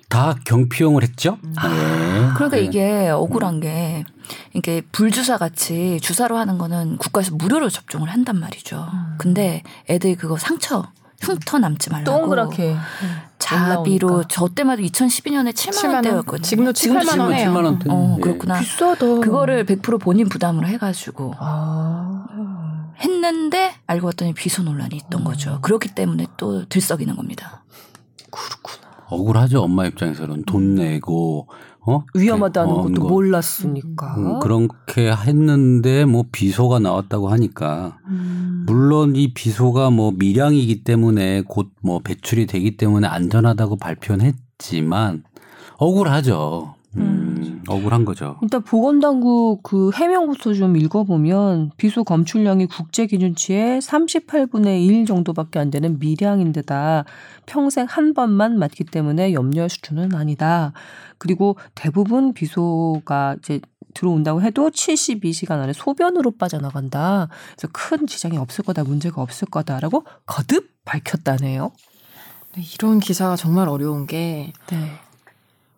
[0.08, 1.38] 다 경피용을 했죠.
[1.44, 1.54] 음.
[1.62, 2.34] 네.
[2.36, 2.62] 그러니까 네.
[2.64, 4.06] 이게 억울한 게
[4.54, 8.88] 이게 불주사 같이 주사로 하는 거는 국가에서 무료로 접종을 한단 말이죠.
[9.18, 10.88] 근데 애들이 그거 상처
[11.22, 12.76] 흉터 남지 말라고 동그랗게
[13.40, 14.28] 자비로 올라오니까.
[14.30, 16.42] 저 때마다 2012년에 7만 원대였거든요.
[16.42, 17.52] 지금도 7, 8만 원 해요.
[17.52, 17.90] 7만 원대.
[17.90, 18.22] 어 예.
[18.22, 18.60] 그렇구나.
[18.60, 19.06] 비싸다.
[19.20, 22.65] 그거를 100% 본인 부담으로 해가지고 아.
[23.00, 25.60] 했는데 알고 봤더니 비소 논란이 있던 거죠.
[25.62, 27.64] 그렇기 때문에 또 들썩이는 겁니다.
[28.32, 28.86] 그렇구나.
[29.08, 31.48] 억울하죠 엄마 입장에서는 돈 내고
[31.88, 33.08] 어 위험하다는 어, 것도 거.
[33.08, 34.16] 몰랐으니까.
[34.18, 38.64] 음, 그렇게 했는데 뭐 비소가 나왔다고 하니까 음.
[38.66, 45.24] 물론 이 비소가 뭐 미량이기 때문에 곧 뭐 배출이 되기 때문에 안전하다고 발표는 했지만
[45.78, 46.74] 억울하죠.
[46.98, 47.25] 음.
[47.68, 48.38] 억울한 거죠.
[48.42, 56.00] 일단 보건당국 그 해명부터 좀 읽어보면 비소 검출량이 국제 기준치의 38분의 1 정도밖에 안 되는
[56.00, 57.06] 미량인데다
[57.46, 60.74] 평생 한 번만 맞기 때문에 염려할 수준은 아니다.
[61.18, 63.60] 그리고 대부분 비소가 이제
[63.94, 67.30] 들어온다고 해도 72시간 안에 소변으로 빠져나간다.
[67.56, 71.72] 그래서 큰 지장이 없을 거다, 문제가 없을 거다라고 거듭 밝혔다네요.
[72.56, 74.92] 네, 이런 기사가 정말 어려운 게 네.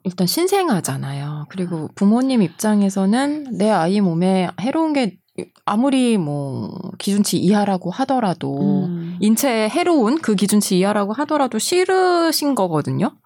[0.07, 1.47] 일단 신생아잖아요.
[1.49, 5.17] 그리고 부모님 입장에서는 내 아이 몸에 해로운 게
[5.65, 9.17] 아무리 뭐 기준치 이하라고 하더라도 음.
[9.19, 13.17] 인체에 해로운 그 기준치 이하라고 하더라도 싫으신 거거든요.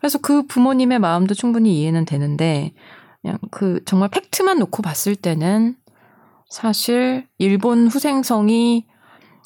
[0.00, 2.74] 그래서 그 부모님의 마음도 충분히 이해는 되는데
[3.22, 5.76] 그냥 그 정말 팩트만 놓고 봤을 때는
[6.50, 8.84] 사실 일본 후생성이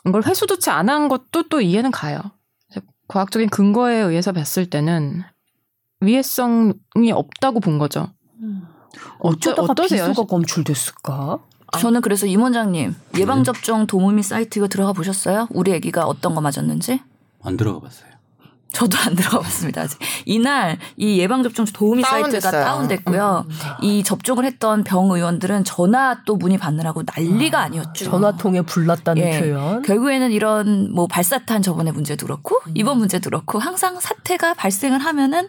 [0.07, 2.21] 이걸 회수조차 안 한 것도 또 이해는 가요.
[3.07, 5.23] 과학적인 근거에 의해서 봤을 때는
[6.01, 8.09] 위해성이 없다고 본 거죠.
[9.19, 10.09] 어쩌다가 어떠세요?
[10.09, 11.39] 비소가 검출됐을까?
[11.79, 15.47] 저는 그래서 임 원장님 예방접종 도우미 사이트 이거 들어가 보셨어요?
[15.51, 17.01] 우리 아기가 어떤 거 맞았는지?
[17.43, 18.11] 안 들어가 봤어요.
[18.73, 19.83] 저도 안 들어가 봤습니다.
[19.83, 19.99] 아직.
[20.27, 22.65] 이날 이 예방접종 도우미 사이트가 다운됐어요.
[22.65, 23.47] 다운됐고요.
[23.49, 23.55] 음.
[23.83, 28.05] 이 접종을 했던 병 의원들은 전화 또 문의 받느라고 난리가 아니었죠.
[28.05, 29.41] 전화통에 불났다는 예.
[29.41, 29.83] 표현.
[29.83, 35.49] 결국에는 이런 뭐 발사탄 저번에 문제도 그렇고 이번 문제도 그렇고 항상 사태가 발생을 하면은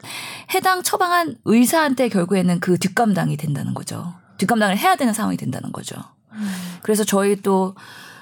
[0.53, 4.13] 해당 처방한 의사한테 결국에는 그 뒷감당이 된다는 거죠.
[4.37, 5.95] 뒷감당을 해야 되는 상황이 된다는 거죠.
[6.81, 7.75] 그래서 저희 또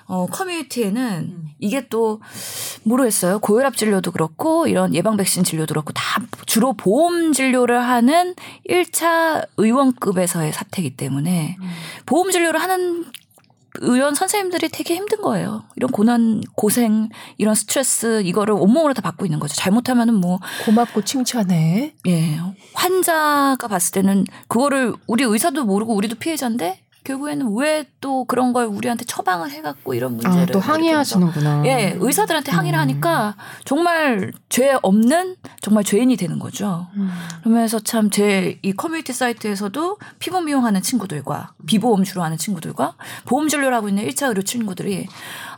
[0.09, 2.19] 어, 커뮤니티에는 이게 또
[2.83, 3.37] 모르겠어요.
[3.39, 8.33] 고혈압 진료도 그렇고 이런 예방 백신 진료도 그렇고 다 주로 보험 진료를 하는
[8.67, 11.57] 1차 의원급에서의 사태이기 때문에
[12.07, 13.05] 보험 진료를 하는
[13.81, 15.63] 의원 선생님들이 되게 힘든 거예요.
[15.75, 19.53] 이런 고난, 고생, 이런 스트레스 이거를 온몸으로 다 받고 있는 거죠.
[19.55, 21.93] 잘못하면은 뭐 고맙고 칭찬해.
[22.07, 22.39] 예,
[22.73, 26.81] 환자가 봤을 때는 그거를 우리 의사도 모르고 우리도 피해자인데
[27.13, 31.65] 결국에는 왜 또 그런 걸 우리한테 처방을 해갖고 이런 문제를 아, 또 항의하시는구나.
[31.65, 36.87] 예, 의사들한테 항의를 하니까 정말 죄 없는 정말 죄인이 되는 거죠.
[37.43, 42.93] 그러면서 참 제 이 커뮤니티 사이트에서도 피부 미용하는 친구들과 비보험 주로 하는 친구들과
[43.25, 45.07] 보험 진료를 하고 있는 1차 의료 친구들이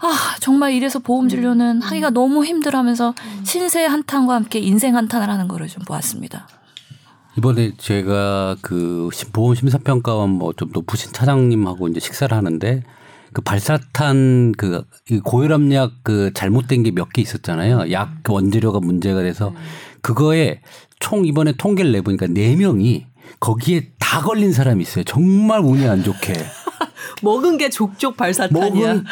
[0.02, 5.68] 아, 정말 이래서 보험 진료는 하기가 너무 힘들어하면서 신세 한탄과 함께 인생 한탄을 하는 거를
[5.68, 6.48] 좀 보았습니다.
[7.38, 12.84] 이번에 제가 그 심- 보험 심사평가원 뭐 좀 높으신 차장님하고 이제 식사를 하는데
[13.34, 17.92] 그 발사탄 그이 고혈압약 그 잘못된 게 몇 개 있었잖아요.
[17.92, 19.54] 약 원재료가 문제가 돼서
[20.02, 20.60] 그거에
[21.00, 23.06] 총 이번에 통계를 내보니까 네 명이
[23.40, 25.06] 거기에 다 걸린 사람이 있어요.
[25.06, 26.34] 정말 운이 안 좋게.
[27.24, 28.88] 먹은 게 족족 발사탄이야.
[28.88, 29.04] 먹은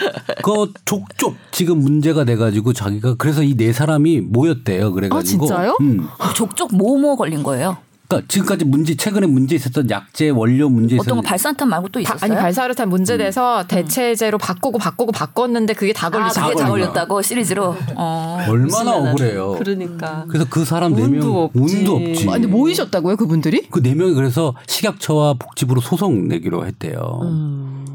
[0.43, 4.91] 거 족족 지금 문제가 돼가지고 자기가 그래서 이 네 사람이 모였대요.
[4.91, 5.45] 그래가지고.
[5.45, 5.77] 아, 진짜요?
[5.79, 6.07] 음.
[6.35, 7.77] 족족 뭐뭐 걸린 거예요?
[8.09, 12.15] 그러니까 지금까지 문제 최근에 문제 있었던 약제 원료 문제 어떤 거 발산탄 말고 또 바-
[12.15, 12.31] 있었어요?
[12.33, 17.21] 아니 발사르탄 문제돼서 대체제로 바꾸고 바꾸고 바꿨는데 그게 다 아, 걸리지 그게 다 걸린 걸렸다고
[17.21, 17.75] 시리즈로.
[17.95, 18.39] 어.
[18.49, 19.51] 얼마나 억울해요.
[19.59, 20.25] 그러니까.
[20.27, 21.59] 그래서 그 사람 네 명 운도 없지.
[21.77, 22.27] 운도 없지.
[22.29, 23.67] 아, 근데 모이셨다고요 그분들이?
[23.69, 27.19] 그 네 명이 그래서 식약처와 복지부로 소송 내기로 했대요.
[27.21, 27.85] 음.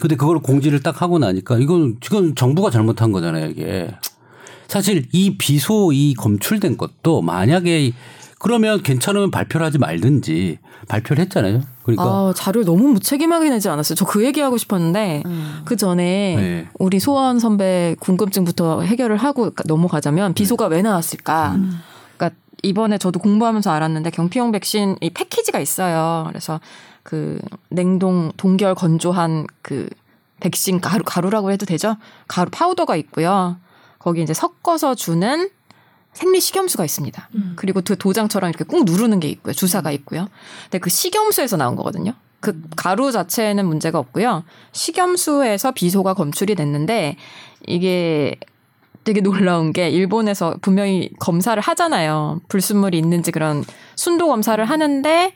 [0.00, 3.88] 근데 그걸 공지를 딱 하고 나니까 이건 지금 정부가 잘못한 거잖아요, 이게.
[4.66, 7.92] 사실 이 비소 이 검출된 것도 만약에
[8.40, 11.60] 그러면 괜찮으면 발표를 하지 말든지 발표를 했잖아요.
[11.82, 13.94] 그러니까 아 자료 너무 무책임하게 내지 않았어요.
[13.96, 15.22] 저 그 얘기하고 싶었는데
[15.66, 16.68] 그 전에 네.
[16.78, 21.56] 우리 소원 선배 궁금증부터 해결을 하고 넘어가자면 비소가 왜 나왔을까?
[22.16, 26.24] 그러니까 이번에 저도 공부하면서 알았는데 경피용 백신 이 패키지가 있어요.
[26.28, 26.60] 그래서
[27.02, 29.88] 그 냉동 동결 건조한 그
[30.40, 31.96] 백신 가루 가루라고 해도 되죠?
[32.26, 33.58] 가루 파우더가 있고요.
[33.98, 35.50] 거기 이제 섞어서 주는
[36.12, 37.28] 생리 식염수가 있습니다.
[37.56, 39.52] 그리고 그 도장처럼 이렇게 꾹 누르는 게 있고요.
[39.52, 40.28] 주사가 있고요.
[40.64, 42.12] 근데 그 식염수에서 나온 거거든요.
[42.40, 44.44] 그 가루 자체에는 문제가 없고요.
[44.72, 47.16] 식염수에서 비소가 검출이 됐는데
[47.66, 48.36] 이게
[49.04, 52.40] 되게 놀라운 게 일본에서 분명히 검사를 하잖아요.
[52.48, 53.64] 불순물이 있는지 그런
[53.96, 55.32] 순도 검사를 하는데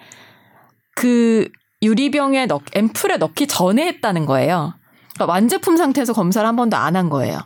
[0.95, 1.49] 그
[1.83, 4.75] 유리병에 넣 앰플에 넣기 전에 했다는 거예요.
[5.15, 7.39] 그러니까 완제품 상태에서 검사를 한 번도 안 한 거예요.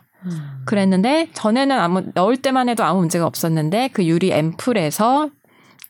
[0.65, 5.31] 그랬는데 전에는 아무 넣을 때만 해도 아무 문제가 없었는데 그 유리 앰플에서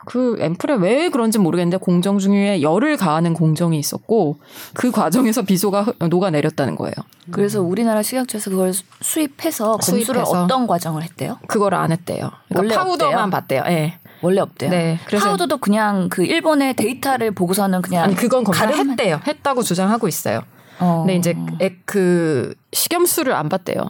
[0.07, 4.39] 그 앰플에 왜 그런지 모르겠는데 공정 중에 열을 가하는 공정이 있었고
[4.75, 6.95] 그 과정에서 비소가 흐- 녹아내렸다는 거예요.
[7.31, 10.45] 그래서 우리나라 식약처에서 그걸 수- 수입해서 검수를 수입해서.
[10.45, 11.39] 어떤 과정을 했대요?
[11.49, 12.31] 그거를 안 했대요.
[12.49, 13.31] 그러니까 파우더만 없대요?
[13.31, 13.63] 봤대요.
[13.77, 13.99] 예.
[14.23, 14.71] 원래 없대요.
[14.71, 19.21] 네, 그래서- 파우더도 그냥 그 일본의 데이터를 보고서는 그냥 아니 그건 검사를 가름만- 했대요.
[19.27, 20.43] 했다고 주장하고 있어요.
[20.81, 21.03] 어.
[21.07, 23.83] 근데 이제 애- 그 식염수를 안 봤대요.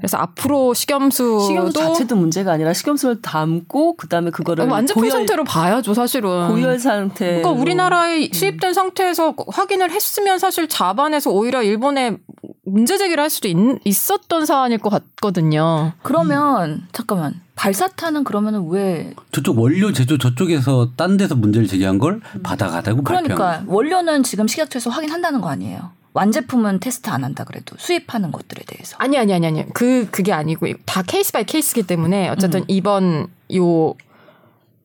[0.00, 5.92] 그래서 앞으로 식염수도 식염수 자체도 문제가 아니라 식염수를 담고 그다음에 그거를 완제품 고열, 상태로 봐야죠,
[5.92, 6.48] 사실은.
[6.48, 7.26] 고열 상태.
[7.26, 12.16] 그러니까 우리나라에 수입된 상태에서 확인을 했으면 사실 자반에서 오히려 일본에
[12.64, 15.92] 문제 제기를 할 수도 있, 있었던 사안일 것 같거든요.
[16.02, 23.02] 그러면 잠깐만 발사르탄은 그러면은 왜 저쪽 원료 제조 저쪽에서 딴 데서 문제를 제기한 걸 받아가지고
[23.02, 25.90] 발표한 그러니까 원료는 지금 식약처에서 확인한다는 거 아니에요.
[26.12, 28.96] 완제품은 테스트 안 한다 그래도 수입하는 것들에 대해서.
[28.98, 32.64] 아니 아니 아니 아니 그 그게 아니고 다 case by case기 때문에 어쨌든 음.
[32.68, 33.94] 이번 요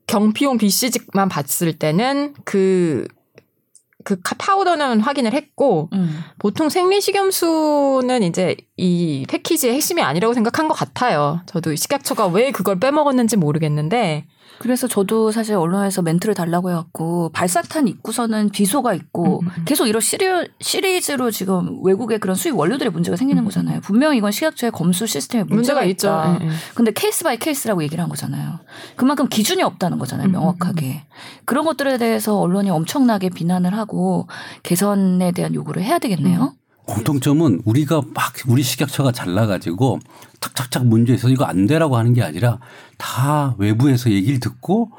[0.07, 6.19] 경피용 BCG만 봤을 때는 그그 파우더는 확인을 했고 음.
[6.37, 11.41] 보통 생리식염수는 이제 이 패키지의 핵심이 아니라고 생각한 것 같아요.
[11.47, 14.27] 저도 식약처가 왜 그걸 빼먹었는지 모르겠는데
[14.59, 19.65] 그래서 저도 사실 언론에서 멘트를 달라고 해갖고 발사탄 입구서는 비소가 있고 음, 음.
[19.65, 20.25] 계속 이런 시리,
[20.59, 23.45] 시리즈로 지금 외국의 그런 수입 원료들의 문제가 생기는 음.
[23.45, 23.81] 거잖아요.
[23.81, 26.07] 분명히 이건 식약처의 검수 시스템에 문제가, 문제가 있죠.
[26.07, 26.37] 있다.
[26.41, 26.51] 예, 예.
[26.73, 28.59] 근데 case by case라고 얘기를 한 거잖아요.
[28.95, 30.27] 그만큼 기준이 없다는 거잖아요.
[30.27, 31.05] 음, 명확하게.
[31.45, 34.27] 그런 것들에 대해서 언론이 엄청나게 비난을 하고
[34.63, 36.53] 개선에 대한 요구를 해야 되겠네요.
[36.85, 39.99] 공통점은 우리가 막 우리 식약처가 잘나가지고
[40.39, 42.59] 착착착 문제 있어 이거 안 되라고 하는 게 아니라
[42.97, 44.91] 다 외부에서 얘기를 듣고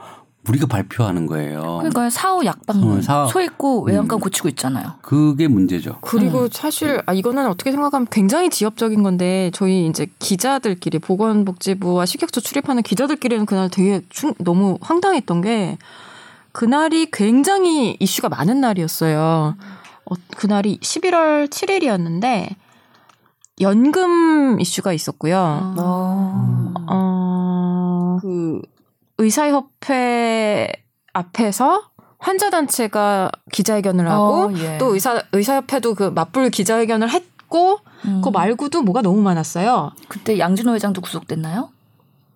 [0.49, 1.61] 우리가 발표하는 거예요.
[1.79, 4.21] 그러니까 사후 약방문 어, 사- 소 있고 외양간 음.
[4.21, 4.93] 고치고 있잖아요.
[5.03, 5.99] 그게 문제죠.
[6.03, 6.49] 그리고 음.
[6.53, 13.45] 사실 아 이거는 어떻게 생각하면 굉장히 지엽적인 건데 저희 이제 기자들끼리 보건복지부와 식약처 출입하는 기자들끼리는
[13.45, 15.79] 그날 되게 충- 너무 황당했던 게
[16.53, 19.57] 그날이 굉장히 이슈가 많은 날이었어요.
[20.11, 22.55] 어, 그날이 11월 7일이었는데
[23.61, 25.75] 연금 이슈가 있었고요.
[25.79, 26.75] 어.
[26.91, 28.61] 어, 그
[29.19, 30.73] 의사협회
[31.13, 31.83] 앞에서
[32.19, 34.79] 환자 단체가 기자회견을 하고 어, 예.
[34.79, 38.17] 또 의사 의사협회도 그 맞불 기자회견을 했고 음.
[38.17, 39.93] 그거 말고도 뭐가 너무 많았어요.
[40.09, 41.71] 그때 양진호 회장도 구속됐나요?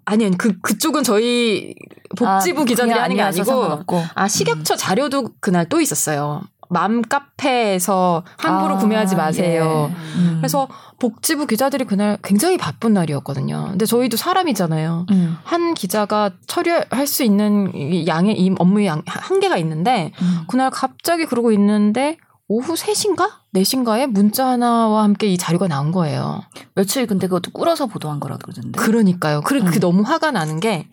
[0.07, 1.75] 아니 아니 그 그쪽은 저희
[2.17, 4.03] 복지부 아, 기자들이 하는 게 아니고 상관없고.
[4.15, 6.43] 아 식약처 자료도 그날 또 있었어요.
[6.71, 9.91] 맘 카페에서 함부로 아, 구매하지 마세요.
[9.93, 10.19] 예.
[10.19, 10.37] 음.
[10.39, 10.69] 그래서
[11.01, 13.69] 복지부 기자들이 그날 굉장히 바쁜 날이었거든요.
[13.71, 15.07] 근데 저희도 사람이잖아요.
[15.11, 15.37] 음.
[15.43, 20.43] 한 기자가 처리할 수 있는 이 양의 이 업무의 양, 한계가 있는데 음.
[20.47, 23.31] 그날 갑자기 그러고 있는데 오후 3시인가?
[23.55, 26.43] 4시인가에 문자 하나와 함께 이 자료가 나온 거예요.
[26.75, 28.81] 며칠 근데 그것도 꿇어서 보도한 거라 그러던데.
[28.81, 29.41] 그러니까요.
[29.41, 29.81] 그래, 그 음.
[29.81, 30.89] 너무 화가 나는 게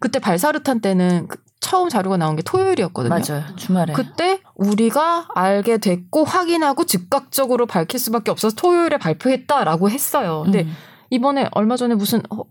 [0.00, 3.14] 그때 발사르탄 때는 그 처음 자료가 나온 게 토요일이었거든요.
[3.14, 3.44] 맞아요.
[3.56, 3.92] 주말에.
[3.92, 10.42] 그때 우리가 알게 됐고 확인하고 즉각적으로 밝힐 수밖에 없어서 토요일에 발표했다라고 했어요.
[10.44, 10.72] 근데 음.
[11.10, 12.42] 이번에 얼마 전에 무슨 어,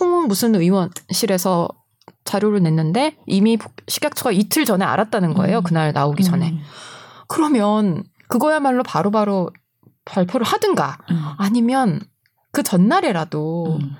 [0.00, 1.68] 홍 무슨 의원실에서
[2.24, 5.58] 자료를 냈는데 이미 식약처가 이틀 전에 알았다는 거예요.
[5.58, 5.62] 음.
[5.62, 6.52] 그날 나오기 전에.
[6.52, 6.60] 음.
[7.28, 9.50] 그러면 그거야말로 바로바로
[10.06, 11.22] 발표를 하든가 음.
[11.36, 12.00] 아니면
[12.50, 13.96] 그 전날에라도 음.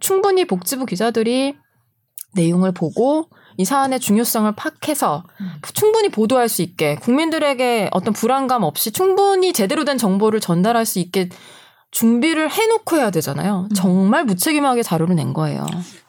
[0.00, 1.56] 충분히 복지부 기자들이
[2.34, 5.50] 내용을 보고 이 사안의 중요성을 파악해서 음.
[5.74, 11.28] 충분히 보도할 수 있게 국민들에게 어떤 불안감 없이 충분히 제대로 된 정보를 전달할 수 있게
[11.90, 13.66] 준비를 해놓고 해야 되잖아요.
[13.68, 13.74] 음.
[13.74, 15.66] 정말 무책임하게 자료를 낸 거예요.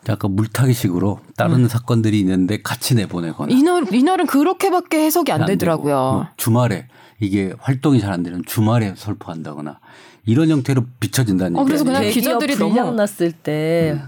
[0.07, 5.95] 약간 물타기식으로 다른 사건들이 있는데 같이 내보내거나 이날 이날은 그렇게밖에 해석이 안 안 되더라고요.
[5.95, 6.87] 뭐 주말에
[7.19, 9.79] 이게 활동이 잘 안 되면 주말에 설포한다거나
[10.25, 11.83] 이런 형태로 비춰진다는 어, 그래서.
[11.83, 13.99] 그냥 기자들이 너무- 났을 때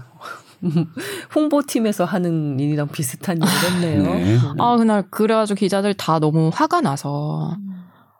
[1.34, 4.02] 홍보팀에서 하는 일이랑 비슷한 일을 했네요.
[4.02, 4.38] 네.
[4.58, 7.56] 아 그날 그래가지고 기자들 다 너무 화가 나서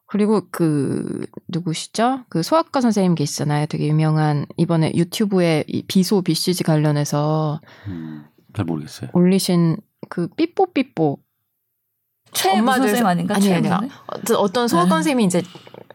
[0.06, 2.24] 그리고 그 누구시죠?
[2.28, 3.66] 그 소아과 선생님 계시잖아요.
[3.66, 8.24] 되게 유명한 이번에 유튜브에 이 비소 BCG 관련해서 음,
[8.54, 9.10] 잘 모르겠어요.
[9.14, 9.78] 올리신
[10.08, 11.18] 그 삐뽀삐뽀
[12.32, 13.34] 최 엄마들 선생님 아닌가?
[13.36, 13.70] 아니, 최 아니요.
[13.70, 13.96] 선생님?
[14.06, 14.90] 어떤- 어떤 소아과 네.
[14.90, 15.42] 선생님이 이제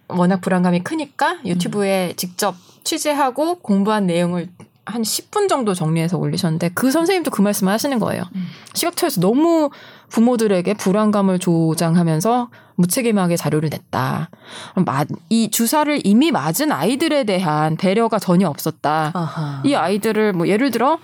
[0.07, 4.49] 워낙 불안감이 크니까 유튜브에 직접 취재하고 공부한 내용을
[4.88, 8.23] 한 10분 정도 정리해서 올리셨는데 그 선생님도 그 말씀을 하시는 거예요.
[8.36, 8.47] 음.
[8.73, 9.69] 식약처에서 너무
[10.10, 14.30] 부모들에게 불안감을 조장하면서 무책임하게 자료를 냈다.
[15.30, 19.12] 이 주사를 이미 맞은 아이들에 대한 배려가 전혀 없었다.
[19.13, 19.62] 아하.
[19.65, 21.00] 이 아이들을 뭐 예를 들어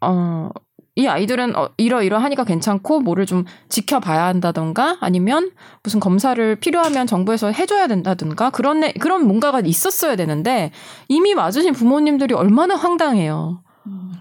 [0.00, 0.50] 어.
[0.98, 5.52] 이 아이들은 어, 이러이러하니까 괜찮고 뭐를 좀 지켜봐야 한다던가 아니면
[5.84, 10.72] 무슨 검사를 필요하면 정부에서 해줘야 된다든가 그런 애- 그런 뭔가가 있었어야 되는데
[11.06, 13.62] 이미 맞으신 부모님들이 얼마나 황당해요.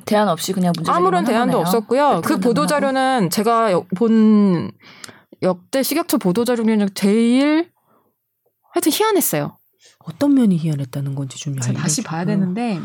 [0.05, 1.61] 대안 없이 그냥 문제 아무런 대안도 거네요.
[1.61, 2.07] 없었고요.
[2.23, 2.67] 그 발표만 보도.
[2.67, 4.69] 자료는 제가 여- 본
[5.41, 7.71] 역대 식약처 보도 자료 중에 제일
[8.71, 9.57] 하여튼 희한했어요.
[10.05, 12.03] 어떤 면이 희한했다는 건지 좀 다시.
[12.03, 12.79] 봐야 되는데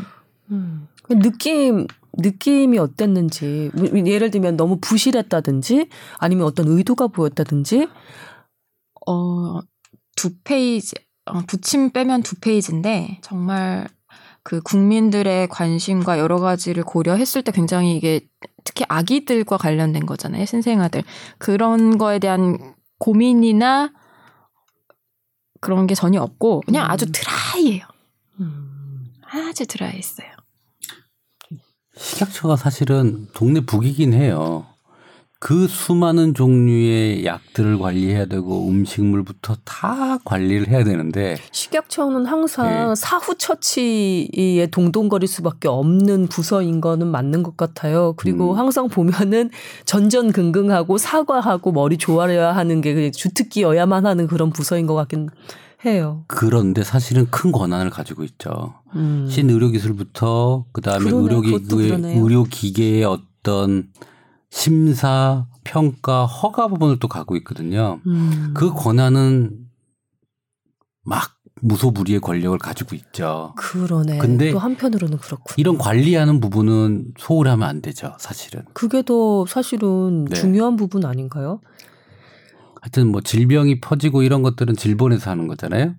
[0.49, 0.87] 음.
[1.03, 1.85] 그 느낌
[2.17, 5.89] 느낌이 어땠는지 뭐, 예를 들면 너무 부실했다든지
[6.19, 7.87] 아니면 어떤 의도가 보였다든지
[9.07, 9.59] 어,
[10.15, 10.95] 두 페이지,
[11.25, 13.87] 어, 부침 빼면 두 페이지인데, 정말
[14.43, 18.21] 그 국민들의 관심과 여러 가지를 고려했을 때 굉장히 이게
[18.63, 20.45] 특히 아기들과 관련된 거잖아요.
[20.45, 21.03] 신생아들.
[21.37, 23.91] 그런 거에 대한 고민이나
[25.61, 27.85] 그런 게 전혀 없고 그냥 아주 드라이해요.
[28.41, 29.05] 음.
[29.21, 30.27] 아주 드라이했어요.
[32.03, 34.65] 식약처가 사실은 동네 북이긴 해요.
[35.39, 42.95] 그 수많은 종류의 약들을 관리해야 되고 음식물부터 다 관리를 해야 되는데 식약처는 항상 네.
[42.95, 48.13] 사후 처치에 동동거릴 수밖에 없는 부서인 거는 맞는 것 같아요.
[48.15, 48.57] 그리고 음.
[48.57, 49.49] 항상 보면은
[49.85, 55.29] 전전긍긍하고 사과하고 머리 조아려야 하는 게 주특기여야만 하는 그런 부서인 것 같긴
[55.85, 56.23] 해요.
[56.27, 58.75] 그런데 사실은 큰 권한을 가지고 있죠.
[58.95, 59.27] 음.
[59.29, 61.23] 신의료기술부터 그다음에 그러네요.
[61.23, 62.23] 의료기 그것도 그러네요.
[62.23, 63.89] 의료기계의 어떤
[64.49, 67.99] 심사, 평가, 허가 부분을 또 갖고 있거든요.
[68.05, 68.51] 음.
[68.53, 69.57] 그 권한은
[71.03, 71.31] 막
[71.61, 73.53] 무소불위의 권력을 가지고 있죠.
[73.57, 74.17] 그러네.
[74.17, 75.45] 근데 또 한편으로는 그렇고.
[75.57, 78.63] 이런 관리하는 부분은 소홀히 하면 안 되죠, 사실은.
[78.73, 80.35] 그게 더 사실은 네.
[80.35, 81.61] 중요한 부분 아닌가요?
[82.83, 85.95] 하여튼 뭐 질병이 퍼지고 이런 것들은 질본에서 하는 거잖아요.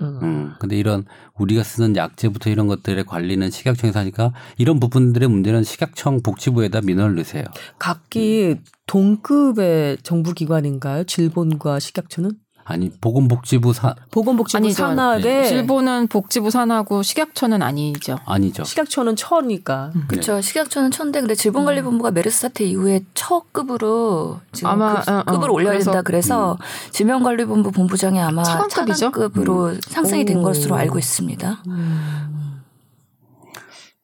[0.00, 0.18] 음.
[0.22, 0.52] 음.
[0.58, 1.04] 근데 이런
[1.38, 7.44] 우리가 쓰는 약제부터 이런 것들의 관리는 식약청에서 하니까 이런 부분들의 문제는 식약청 복지부에다 민원을 넣으세요.
[7.78, 8.56] 각기
[8.86, 11.04] 동급의 정부기관인가요?
[11.04, 12.30] 질본과 식약처는?
[12.64, 14.76] 아니 보건복지부 사 보건복지부 아니죠.
[14.86, 18.18] 산하에 일본은 복지부 산하고 식약처는 아니죠.
[18.24, 18.62] 아니죠.
[18.64, 19.90] 식약처는 처니까.
[19.94, 20.00] 네.
[20.06, 20.40] 그렇죠.
[20.40, 25.32] 식약처는 천대 근데 질병관리본부가 메르스 사태 이후에 처급으로 지금 아마, 급, 어, 어.
[25.32, 26.02] 급을 올려야 그래서- 된다.
[26.02, 26.56] 그래서
[26.92, 28.98] 질병관리본부 본부장이 아마 차관급이죠?
[29.10, 30.42] 차관급으로 상승이 된 오.
[30.42, 31.62] 것으로 알고 있습니다.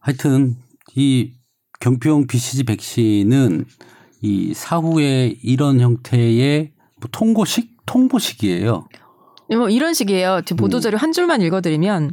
[0.01, 0.57] 하여튼
[0.97, 1.33] 이
[1.81, 3.67] 경피용 BCG 백신은
[4.23, 8.87] 이 사후에 이런 형태의 뭐 통고식 통보식이에요.
[9.57, 10.43] 뭐 이런 식이에요.
[10.45, 12.13] 제 보도자료 한 줄만 읽어드리면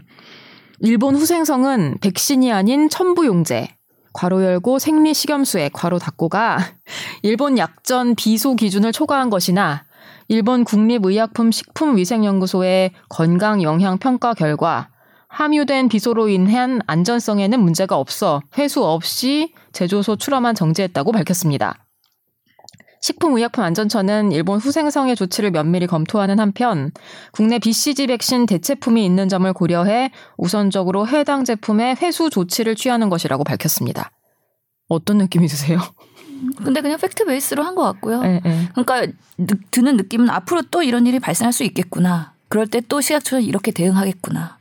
[0.80, 3.67] 일본 후생성은 백신이 아닌 첨부용제
[4.13, 6.59] 괄호 열고 생리 식염수액 괄호 닫고가
[7.21, 9.84] 일본 약전 비소 기준을 초과한 것이나
[10.30, 14.89] 일본 국립의약품 식품위생연구소의 건강 영향 평가 결과
[15.28, 21.84] 함유된 비소로 인한 안전성에는 문제가 없어 회수 없이 제조소 출하만 정지했다고 밝혔습니다.
[23.05, 26.91] 식품의약품안전처는 일본 후생성의 조치를 면밀히 검토하는 한편
[27.31, 34.09] 국내 BCG 백신 대체품이 있는 점을 고려해 우선적으로 해당 제품의 회수 조치를 취하는 것이라고 밝혔습니다.
[34.87, 35.79] 어떤 느낌이 드세요?
[36.63, 38.21] 근데 그냥 팩트 베이스로 한 것 같고요.
[38.23, 38.69] 예, 예.
[38.73, 39.05] 그러니까
[39.37, 42.33] 느- 드는 느낌은 앞으로 또 이런 일이 발생할 수 있겠구나.
[42.49, 44.54] 그럴 때또 식약처는 이렇게 대응하겠구나.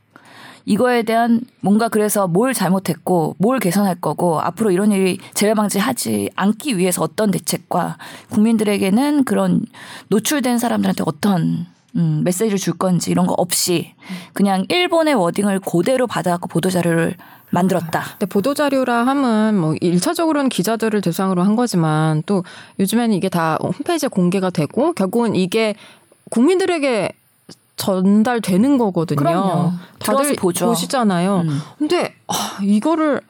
[0.65, 6.77] 이거에 대한 뭔가 그래서 뭘 잘못했고 뭘 개선할 거고 앞으로 이런 일이 재발 방지하지 않기
[6.77, 7.97] 위해서 어떤 대책과
[8.31, 9.65] 국민들에게는 그런
[10.09, 13.93] 노출된 사람들한테 어떤 음, 메시지를 줄 건지 이런 거 없이
[14.33, 17.15] 그냥 일본의 워딩을 그대로 받아갖고 보도자료를
[17.51, 18.03] 만들었다.
[18.11, 22.43] 근데 보도자료라 함은 뭐 1차적으로는 기자들을 대상으로 한 거지만 또
[22.79, 25.75] 요즘에는 이게 다 홈페이지에 공개가 되고 결국은 이게
[26.31, 27.11] 국민들에게
[27.77, 29.17] 전달되는 거거든요.
[29.17, 29.71] 그럼요.
[29.99, 30.67] 다들 보죠.
[30.67, 31.41] 보시잖아요.
[31.41, 31.59] 음.
[31.77, 33.21] 근데 아, 이거를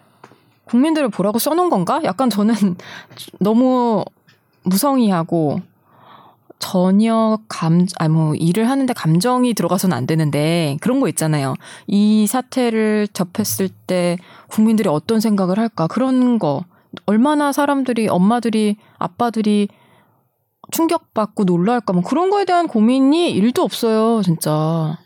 [0.65, 2.01] 국민들을 보라고 써놓은 건가?
[2.03, 2.53] 약간 저는
[3.39, 4.03] 너무
[4.63, 5.61] 무성의하고
[6.59, 11.55] 전혀 감, 아니 뭐 일을 하는데 감정이 들어가서는 안 되는데 그런 거 있잖아요.
[11.85, 14.17] 이 사태를 접했을 때
[14.47, 15.87] 국민들이 어떤 생각을 할까?
[15.87, 16.63] 그런 거.
[17.05, 19.67] 얼마나 사람들이, 엄마들이, 아빠들이
[20.75, 21.93] 충격받고 놀랄까?
[21.93, 24.97] 뭐 그런 거에 대한 고민이 일도 없어요, 진짜.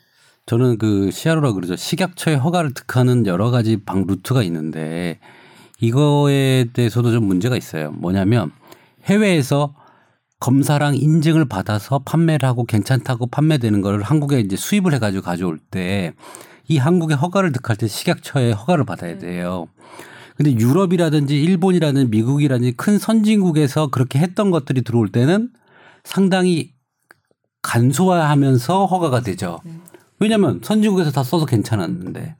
[0.46, 1.76] 저는 그 시아로라 그러죠.
[1.76, 5.20] 식약처의 허가를 득하는 여러 가지 방 루트가 있는데
[5.80, 7.92] 이거에 대해서도 좀 문제가 있어요.
[7.92, 8.52] 뭐냐면
[9.06, 9.76] 해외에서
[10.40, 16.14] 검사랑 인증을 받아서 판매를 하고 괜찮다고 판매되는 거를 한국에 이제 수입을 해가지고 가져올 때
[16.70, 19.68] 이 한국의 허가를 득할 때 식약처의 허가를 받아야 돼요.
[20.38, 25.50] 근데 유럽이라든지 일본이라든지 미국이라든지 큰 선진국에서 그렇게 했던 것들이 들어올 때는
[26.14, 26.72] 상당히
[27.62, 29.60] 간소화하면서 허가가 되죠.
[30.20, 32.36] 왜냐하면 선진국에서 다 써서 괜찮았는데.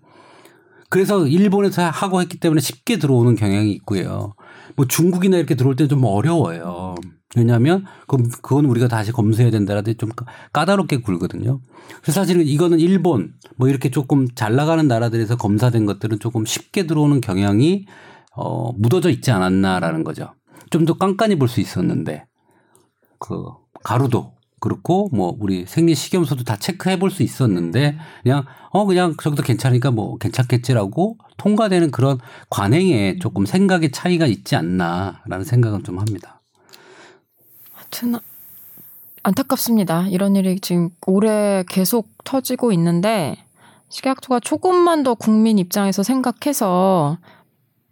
[0.90, 4.34] 그래서 일본에서 하고 했기 때문에 쉽게 들어오는 경향이 있고요.
[4.76, 6.96] 뭐 중국이나 이렇게 들어올 때좀 어려워요.
[7.36, 11.60] 왜냐하면 그건 우리가 다시 검수해야 된다라든지 좀 까- 까다롭게 굴거든요.
[12.02, 17.22] 그래서 사실은 이거는 일본 뭐 이렇게 조금 잘 나가는 나라들에서 검사된 것들은 조금 쉽게 들어오는
[17.22, 17.86] 경향이
[18.36, 20.34] 어 묻어져 있지 않았나라는 거죠.
[20.72, 22.26] 좀 더 깐깐히 볼 수 있었는데
[23.20, 23.46] 그
[23.84, 29.42] 가루도 그렇고 뭐 우리 생리 식염소도 다 체크해 볼 수 있었는데 그냥 어 그냥 저기도
[29.44, 36.42] 괜찮으니까 뭐 괜찮겠지라고 통과되는 그런 관행에 조금 생각의 차이가 있지 않나라는 생각은 좀 합니다.
[37.74, 38.16] 하여튼
[39.24, 40.08] 안타깝습니다.
[40.08, 43.38] 이런 일이 지금 올해 계속 터지고 있는데
[43.90, 47.18] 식약처가 조금만 더 국민 입장에서 생각해서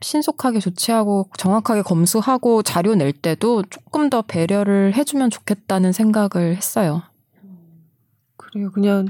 [0.02, 7.02] 신속하게 조치하고 정확하게 검수하고 자료 낼 때도 조금 더 배려를 해주면 좋겠다는 생각을 했어요.
[8.38, 8.72] 그래요.
[8.72, 9.08] 그냥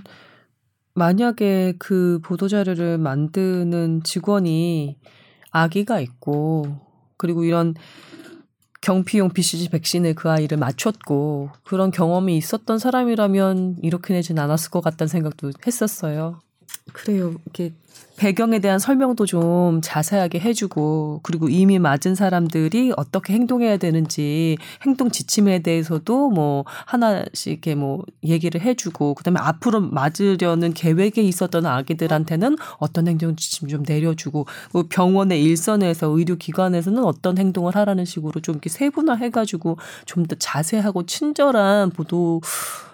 [0.93, 4.97] 만약에 그 보도자료를 만드는 직원이
[5.51, 6.79] 아기가 있고
[7.17, 7.75] 그리고 이런
[8.81, 15.09] 경피용 BCG 백신을 그 아이를 맞췄고 그런 경험이 있었던 사람이라면 이렇게 내진 않았을 것 같다는
[15.09, 16.39] 생각도 했었어요.
[16.93, 17.35] 그래요.
[17.45, 17.73] 이렇게
[18.17, 25.59] 배경에 대한 설명도 좀 자세하게 해주고 그리고 이미 맞은 사람들이 어떻게 행동해야 되는지 행동 지침에
[25.59, 33.35] 대해서도 뭐 하나씩 이렇게 뭐 얘기를 해주고 그다음에 앞으로 맞으려는 계획에 있었던 아기들한테는 어떤 행동
[33.35, 40.27] 지침 좀 내려주고 그 병원의 일선에서 의료기관에서는 어떤 행동을 하라는 식으로 좀 이렇게 세분화해가지고 좀
[40.27, 42.41] 더 자세하고 친절한 보도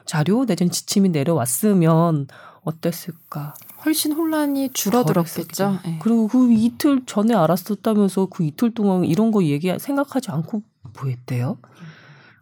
[0.06, 2.28] 자료 내지는 지침이 내려왔으면
[2.64, 3.54] 어땠을까.
[3.86, 5.80] 훨씬 혼란이 줄어들었겠죠.
[5.86, 6.00] 네.
[6.02, 10.64] 그리고 그 이틀 전에 알았었다면서 그 이틀 동안 이런 거 얘기 생각하지 않고
[10.94, 11.58] 보였대요.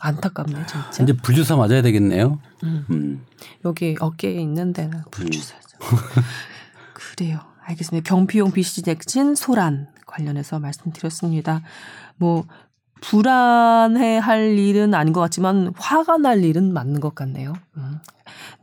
[0.01, 1.03] 안타깝네 진짜.
[1.03, 2.39] 이제 불주사 맞아야 되겠네요.
[2.63, 2.85] 음.
[2.89, 3.25] 음.
[3.65, 5.77] 여기 어깨에 있는 데는 불주사죠.
[6.93, 7.39] 그래요.
[7.63, 8.07] 알겠습니다.
[8.09, 11.61] 경피용 BCG 백신 소란 관련해서 말씀드렸습니다.
[12.17, 12.45] 뭐
[13.01, 17.53] 불안해 할 일은 아닌 것 같지만 화가 날 일은 맞는 것 같네요.
[17.77, 17.99] 음.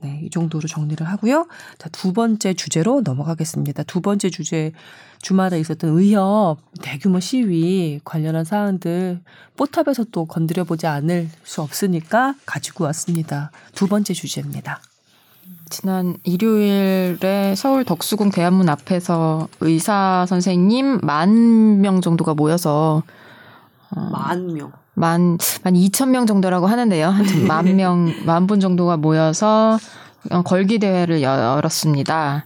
[0.01, 1.47] 네, 이 정도로 정리를 하고요.
[1.77, 3.83] 자, 두 번째 주제로 넘어가겠습니다.
[3.83, 4.73] 두 번째 주제
[5.21, 9.21] 주말에 있었던 의협 대규모 시위 관련한 사안들
[9.57, 13.51] 뽀탑에서 또 건드려 보지 않을 수 없으니까 가지고 왔습니다.
[13.75, 14.81] 두 번째 주제입니다.
[15.71, 23.03] 지난 일요일에 서울 덕수궁 대한문 앞에서 의사 선생님 만 명 정도가 모여서
[23.91, 24.73] 어, 만 명.
[24.95, 27.09] 만, 만 2천 명 정도라고 하는데요.
[27.09, 29.79] 한 만 명, 만 분 정도가 모여서
[30.45, 32.45] 걸기 대회를 열었습니다.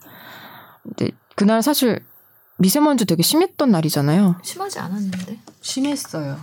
[0.83, 2.01] 근데 그날 사실
[2.59, 4.37] 미세먼지 되게 심했던 날이잖아요.
[4.43, 5.39] 심하지 않았는데.
[5.63, 6.39] 심했어요.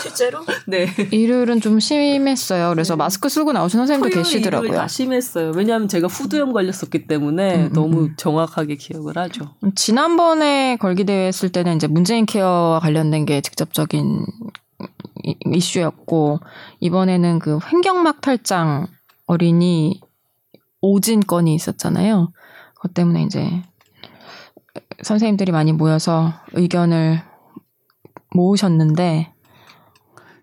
[0.00, 0.40] 실제로?
[0.66, 0.86] 네.
[1.10, 2.70] 일요일은 좀 심했어요.
[2.70, 2.98] 그래서 네.
[2.98, 4.72] 마스크 쓰고 나오신 선생님도 계시더라고요.
[4.72, 5.52] 다 심했어요.
[5.54, 8.14] 왜냐하면 제가 후두염 걸렸었기 때문에 음, 너무 음.
[8.16, 9.54] 정확하게 기억을 하죠.
[9.74, 14.26] 지난번에 걸기 대회 했을 때는 이제 문재인 케어와 관련된 게 직접적인
[15.52, 16.40] 이슈였고
[16.80, 18.86] 이번에는 그 횡격막 탈장
[19.26, 20.00] 어린이
[20.80, 22.32] 오진 건이 있었잖아요.
[22.74, 23.62] 그것 때문에 이제
[25.02, 27.22] 선생님들이 많이 모여서 의견을
[28.34, 29.32] 모으셨는데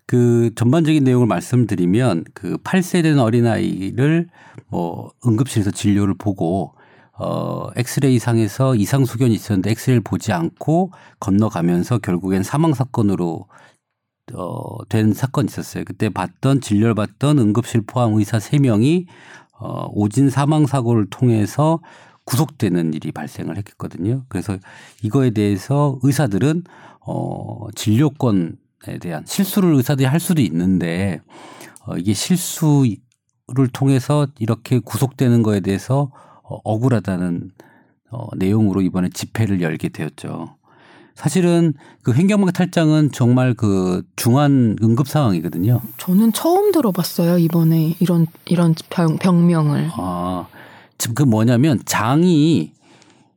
[0.08, 4.28] 그 전반적인 내용을 말씀드리면 그 8세 된 어린아이를
[4.68, 6.74] 뭐 응급실에서 진료를 보고
[7.12, 13.48] 어 엑스레이 상에서 이상 소견이 있었는데 엑스레이를 보지 않고 건너가면서 결국엔 사망 사건으로
[14.32, 15.84] 어, 된 사건이 있었어요.
[15.84, 19.04] 그때 봤던 진료를 받던 응급실 포함 의사 3명이
[19.60, 21.80] 어, 오진 사망 사고를 통해서
[22.24, 24.24] 구속되는 일이 발생을 했거든요.
[24.28, 24.56] 그래서
[25.02, 26.64] 이거에 대해서 의사들은
[27.00, 28.56] 어, 진료권
[28.86, 31.20] 에 대한 실수를 의사들이 할 수도 있는데
[31.84, 32.96] 어, 이게 실수를
[33.72, 36.12] 통해서 이렇게 구속되는 거에 대해서
[36.44, 37.50] 어, 억울하다는
[38.10, 40.54] 어, 내용으로 이번에 집회를 열게 되었죠.
[41.18, 45.80] 사실은 그 횡격막 탈장은 정말 그 중한 응급 상황이거든요.
[45.96, 49.90] 저는 처음 들어봤어요 이번에 이런 이런 병, 병명을.
[49.94, 50.46] 아
[50.96, 52.72] 지금 그 뭐냐면 장이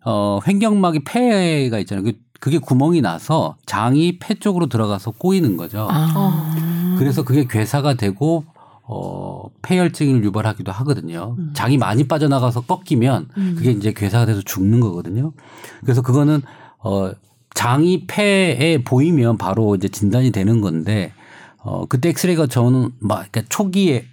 [0.05, 2.03] 어 횡격막이 폐가 있잖아요.
[2.03, 5.87] 그 그게 구멍이 나서 장이 폐 쪽으로 들어가서 꼬이는 거죠.
[5.89, 6.95] 아.
[6.97, 8.43] 그래서 그게 괴사가 되고
[8.83, 11.35] 어, 폐혈증을 유발하기도 하거든요.
[11.37, 11.51] 음.
[11.53, 13.55] 장이 많이 빠져나가서 꺾이면 음.
[13.55, 15.31] 그게 이제 괴사가 돼서 죽는 거거든요.
[15.81, 16.41] 그래서 그거는
[16.79, 17.11] 어,
[17.53, 21.13] 장이 폐에 보이면 바로 이제 진단이 되는 건데
[21.59, 24.07] 어 그때 엑스레이가 저는 막 그러니까 초기에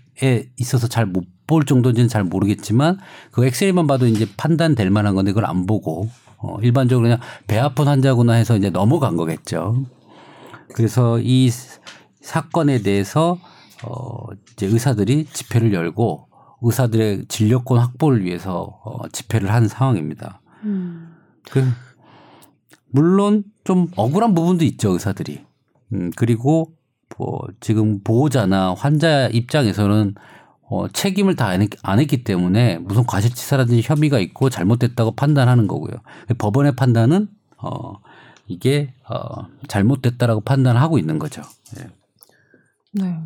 [0.58, 2.98] 있어서 잘 못 볼 정도인지는 잘 모르겠지만
[3.32, 6.08] 그 엑스레이만 봐도 이제 판단될 만한 건데 그걸 안 보고
[6.38, 9.84] 어 일반적으로 그냥 배 아픈 환자구나 해서 이제 넘어간 거겠죠.
[10.74, 11.50] 그래서 이
[12.20, 13.38] 사건에 대해서
[13.84, 16.28] 어 이제 의사들이 집회를 열고
[16.62, 20.40] 의사들의 진료권 확보를 위해서 어 집회를 한 상황입니다.
[20.64, 21.14] 음.
[21.50, 21.64] 그
[22.90, 25.44] 물론 좀 억울한 부분도 있죠 의사들이.
[25.92, 26.72] 음 그리고
[27.16, 30.14] 뭐 지금 보호자나 환자 입장에서는
[30.70, 31.48] 어, 책임을 다
[31.82, 35.94] 안 했기 때문에 무슨 과실치사라든지 혐의가 있고 잘못됐다고 판단하는 거고요.
[36.38, 37.94] 법원의 판단은 어,
[38.46, 41.42] 이게 어, 잘못됐다라고 판단하고 있는 거죠.
[41.76, 41.86] 네.
[42.92, 43.18] 네.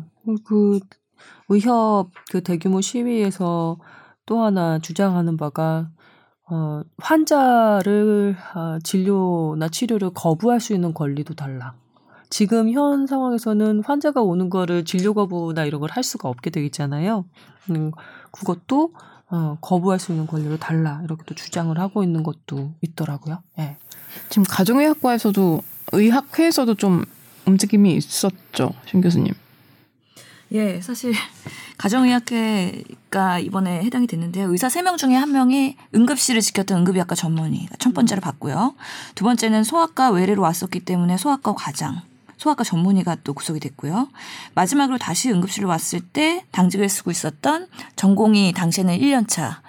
[0.45, 0.79] 그
[1.49, 3.77] 의협 그 대규모 시위에서
[4.25, 5.89] 또 하나 주장하는 바가
[6.49, 11.75] 어, 환자를 어, 진료나 치료를 거부할 수 있는 권리도 달라.
[12.33, 17.25] 지금 현 상황에서는 환자가 오는 거를 진료 거부나 이런 걸 할 수가 없게 되어 있잖아요.
[17.69, 17.91] 음,
[18.31, 18.95] 그것도
[19.29, 23.43] 어, 거부할 수 있는 권리를 달라 이렇게 또 주장을 하고 있는 것도 있더라고요.
[23.59, 23.77] 예.
[24.29, 25.61] 지금 가정의학과에서도
[25.91, 27.05] 의학회에서도 좀
[27.45, 29.31] 움직임이 있었죠, 신 교수님.
[30.53, 31.13] 예, 사실
[31.77, 34.49] 가정의학회가 이번에 해당이 됐는데요.
[34.51, 38.73] 의사 3명 중에 한 명이 응급실을 지켰던 응급의학과 전문의 첫 번째로 받고요.
[39.13, 42.01] 두 번째는 소아과 외래로 왔었기 때문에 소아과 과장,
[42.43, 44.09] 소아과 전문의가 또 구속이 됐고요.
[44.53, 49.61] 마지막으로 다시 응급실로 왔을 때 당직을 쓰고 있었던 전공이 당시에는 1년 차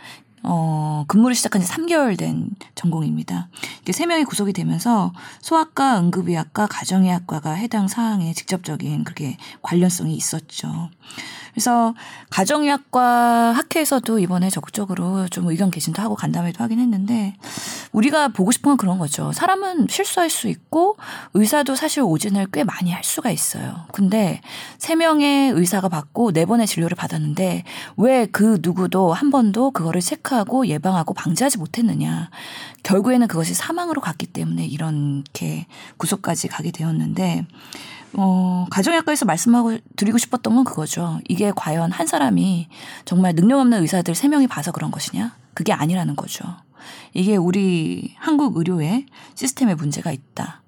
[0.43, 3.49] 어, 근무를 시작한 지 3개월 된 전공입니다.
[3.81, 10.91] 이게 3명이 구속이 되면서 소아과, 응급의학과, 가정의학과가 해당 사항에 직접적인 그렇게 관련성이 있었죠.
[11.55, 11.95] 그래서
[12.31, 17.37] 가정의학과 학회에서도 이번에 적극적으로 좀 의견 개진도 하고 간담회도 하긴 했는데
[17.93, 19.33] 우리가 보고 싶은 건 그런 거죠.
[19.33, 20.97] 사람은 실수할 수 있고
[21.33, 23.87] 의사도 사실 오진을 꽤 많이 할 수가 있어요.
[23.93, 24.41] 근데
[24.79, 27.65] 세 명의 의사가 받고 네 번의 진료를 받았는데
[27.97, 32.31] 왜 그 누구도 한 번도 그거를 체크하고 예방하고 방지하지 못했느냐.
[32.83, 37.47] 결국에는 그것이 사망으로 갔기 때문에 이렇게 구속까지 가게 되었는데
[38.17, 41.21] 어, 가정의학과에서 말씀하고 드리고 싶었던 건 그거죠.
[41.29, 42.69] 이게 과연 한 사람이
[43.05, 45.35] 정말 능력 없는 의사들 세 명이 봐서 그런 것이냐?
[45.55, 46.45] 그게 아니라는 거죠.
[47.13, 50.63] 이게 우리 한국 의료의 시스템에 문제가 있다.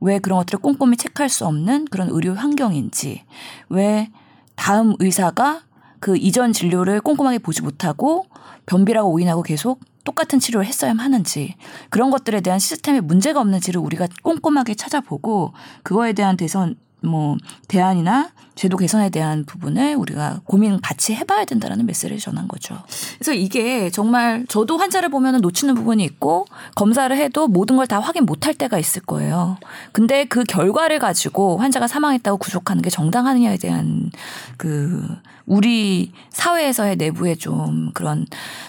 [0.00, 3.22] 왜 그런 것들을 꼼꼼히 체크할 수 없는 그런 의료 환경인지,
[3.68, 4.10] 왜
[4.54, 5.62] 다음 의사가
[6.00, 8.24] 그 이전 진료를 꼼꼼하게 보지 못하고
[8.66, 11.54] 변비라고 오인하고 계속 똑같은 치료를 했어야만 하는지
[11.90, 17.36] 그런 것들에 대한 시스템에 문제가 없는지를 우리가 꼼꼼하게 찾아보고 그거에 대한 대선 뭐
[17.68, 22.76] 대안이나 제도 개선에 대한 부분을 우리가 고민 같이 해봐야 된다라는 메시지를 전한 거죠.
[23.14, 28.24] 그래서 이게 정말 저도 환자를 보면 놓치는 부분이 있고 검사를 해도 모든 걸 다 확인
[28.24, 29.56] 못할 때가 있을 거예요.
[29.92, 34.12] 근데 그 결과를 가지고 환자가 사망했다고 구속하는 게 정당하느냐에 대한
[34.56, 35.08] 그
[35.50, 38.24] 우리 사회에서의 내부에 좀 그런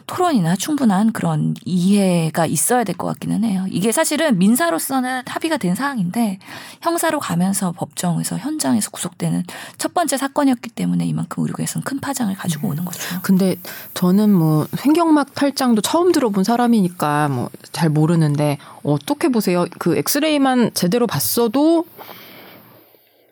[0.07, 3.65] 토론이나 충분한 그런 이해가 있어야 될 것 같기는 해요.
[3.69, 6.39] 이게 사실은 민사로서는 합의가 된 사항인데
[6.81, 9.43] 형사로 가면서 법정에서 현장에서 구속되는
[9.77, 12.99] 첫 번째 사건이었기 때문에 이만큼 의료계에서는 큰 파장을 가지고 오는 거죠.
[13.21, 13.55] 근데
[13.93, 19.65] 저는 뭐 횡격막 탈장도 처음 들어본 사람이니까 뭐 잘 모르는데 어떻게 보세요?
[19.79, 21.85] 그 엑스레이만 제대로 봤어도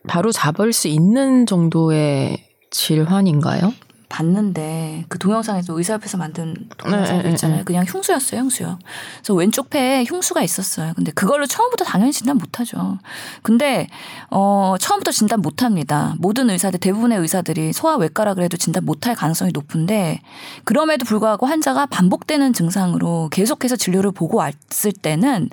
[0.08, 3.74] 바로 잡을 수 있는 정도의 질환인가요?
[4.10, 7.58] 봤는데 그 동영상에서 의사 옆에서 만든 동영상도 네, 네, 있잖아요.
[7.60, 7.64] 네.
[7.64, 8.80] 그냥 흉수였어요, 흉수요.
[9.20, 10.94] 그래서 왼쪽 폐에 흉수가 있었어요.
[10.96, 12.98] 근데 그걸로 처음부터 당연히 진단 못하죠.
[13.44, 13.88] 근데
[14.32, 16.16] 어 처음부터 진단 못합니다.
[16.18, 20.22] 모든 의사들 대부분의 의사들이 소아외과라 그래도 진단 못할 가능성이 높은데
[20.64, 25.50] 그럼에도 불구하고 환자가 반복되는 증상으로 계속해서 진료를 보고 왔을 때는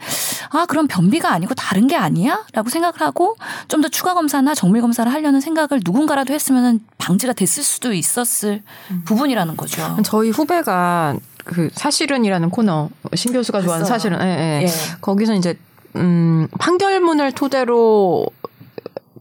[0.50, 3.36] 아 그럼 변비가 아니고 다른 게 아니야?라고 생각을 하고
[3.68, 8.62] 좀 더 추가 검사나 정밀 검사를 하려는 생각을 누군가라도 했으면 방지가 됐을 수도 있었을
[9.04, 9.96] 부분이라는 거죠.
[10.02, 13.94] 저희 후배가 그 사실은이라는 코너 신 교수가 좋아하는 봤어요.
[13.98, 14.62] 사실은 예, 예.
[14.64, 14.68] 예.
[15.00, 15.58] 거기서 이제
[15.94, 18.26] 음 판결문을 토대로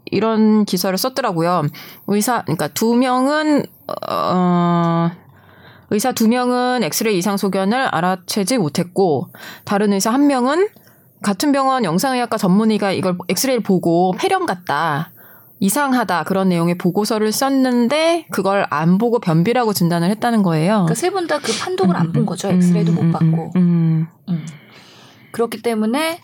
[0.06, 1.64] 이런 기사를 썼더라고요.
[2.08, 3.66] 의사 그러니까 두 명은
[4.10, 5.12] 어
[5.90, 9.30] 의사 두 명은 엑스레이 이상 소견을 알아채지 못했고
[9.64, 10.68] 다른 의사 한 명은
[11.26, 15.12] 같은 병원 영상의학과 전문의가 이걸 엑스레이를 보고 폐렴 같다.
[15.60, 20.86] 이상하다 그런 내용의 보고서를 썼는데 그걸 안 보고 변비라고 진단을 했다는 거예요.
[20.86, 22.50] 그러니까 세 분 다 그 판독을 안본 거죠.
[22.50, 23.54] 엑스레이도 못 받고.
[23.56, 24.46] 음, 음.
[25.32, 26.20] 그렇기 때문에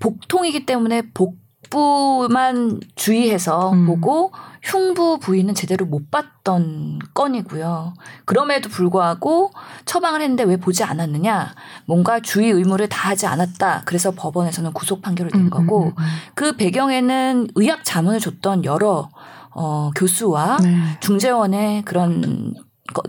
[0.00, 1.36] 복통이기 때문에 복
[1.70, 3.86] 부만 주의해서 음.
[3.86, 7.94] 보고 흉부 부위는 제대로 못 봤던 건이고요.
[8.24, 9.52] 그럼에도 불구하고
[9.84, 11.54] 처방을 했는데 왜 보지 않았느냐?
[11.86, 13.82] 뭔가 주의 의무를 다하지 않았다.
[13.84, 16.04] 그래서 법원에서는 구속 판결을 낸 음, 거고 음, 음,
[16.34, 19.08] 그 배경에는 의학 자문을 줬던 여러
[19.58, 20.76] 어, 교수와 네.
[21.00, 22.65] 중재원의 그런 거-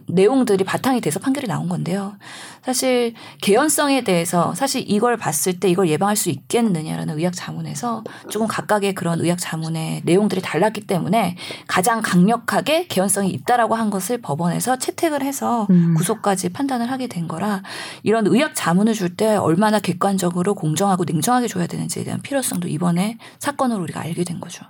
[0.08, 2.16] 내용들이 바탕이 돼서 판결이 나온 건데요.
[2.64, 8.94] 사실 개연성에 대해서 사실 이걸 봤을 때 이걸 예방할 수 있겠느냐라는 의학 자문에서 조금 각각의
[8.96, 11.36] 그런 의학 자문의 내용들이 달랐기 때문에
[11.68, 15.96] 가장 강력하게 개연성이 있다라고 한 것을 법원에서 채택을 해서 음.
[15.96, 17.64] 구속까지 판단을 하게 된 거라
[18.04, 23.82] 이런 의학 자문을 줄 때 얼마나 객관적으로 공정하고 냉정하게 줘야 되는지에 대한 필요성도 이번에 사건으로
[23.84, 24.66] 우리가 알게 된 거죠.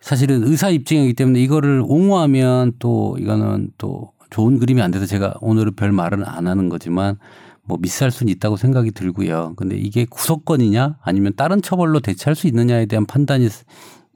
[0.00, 5.74] 사실은 의사 입증이기 때문에 이거를 옹호하면 또 이거는 또 좋은 그림이 안 돼서 제가 오늘은
[5.76, 7.18] 별 말은 안 하는 거지만
[7.64, 9.52] 뭐 미스할 수는 있다고 생각이 들고요.
[9.56, 13.48] 근데 이게 구속권이냐 아니면 다른 처벌로 대체할 수 있느냐에 대한 판단이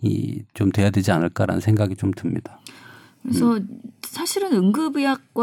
[0.02, 2.60] 이좀 돼야 되지 않을까라는 생각이 좀 듭니다.
[3.22, 3.60] 그래서
[4.02, 5.34] 사실은 응급의학과에서도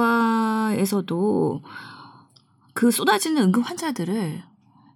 [2.73, 4.41] 그 쏟아지는 응급 환자들을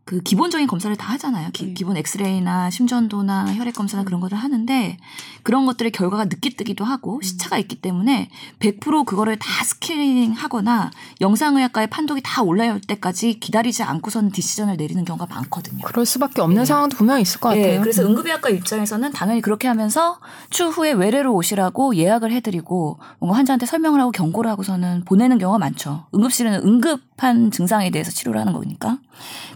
[0.08, 1.49] 그 기본적인 검사를 다 하잖아요.
[1.51, 1.74] 기, 네.
[1.74, 4.97] 기본 엑스레이나 심전도나 혈액 검사나 그런 것들 하는데
[5.43, 8.30] 그런 것들의 결과가 늦게 뜨기도 하고 시차가 있기 때문에
[8.60, 15.84] 100% 그거를 다 스캐닝하거나 영상의학과의 판독이 다 올라올 때까지 기다리지 않고서는 디시전을 내리는 경우가 많거든요.
[15.84, 17.66] 그럴 수밖에 없는 상황도 분명히 있을 것 같아요.
[17.66, 23.99] 네, 그래서 응급의학과 입장에서는 당연히 그렇게 하면서 추후에 외래로 오시라고 예약을 해드리고 뭔가 환자한테 설명을
[23.99, 26.05] 하고 경고를 하고서는 보내는 경우가 많죠.
[26.16, 28.99] 응급실은 응급한 증상에 대해서 치료를 하는 거니까.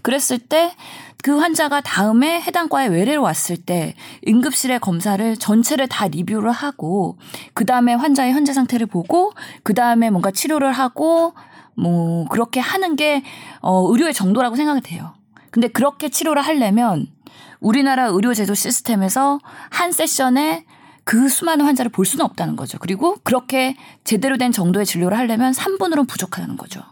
[0.02, 0.72] 그랬을 때
[1.22, 3.94] 그 환자가 다음에 해당 과에 외래로 왔을 때
[4.26, 7.16] 응급실의 검사를 전체를 다 리뷰를 하고
[7.54, 9.32] 그 다음에 환자의 현재 상태를 보고
[9.62, 11.34] 그 다음에 뭔가 치료를 하고
[11.74, 13.22] 뭐 그렇게 하는 게
[13.60, 15.14] 어, 의료의 정도라고 생각이 돼요.
[15.52, 17.06] 근데 그렇게 치료를 하려면
[17.60, 19.38] 우리나라 의료제도 시스템에서
[19.70, 20.64] 한 세션에
[21.04, 22.78] 그 수많은 환자를 볼 수는 없다는 거죠.
[22.80, 26.82] 그리고 그렇게 제대로 된 정도의 진료를 하려면 3분으로는 부족하다는 거죠.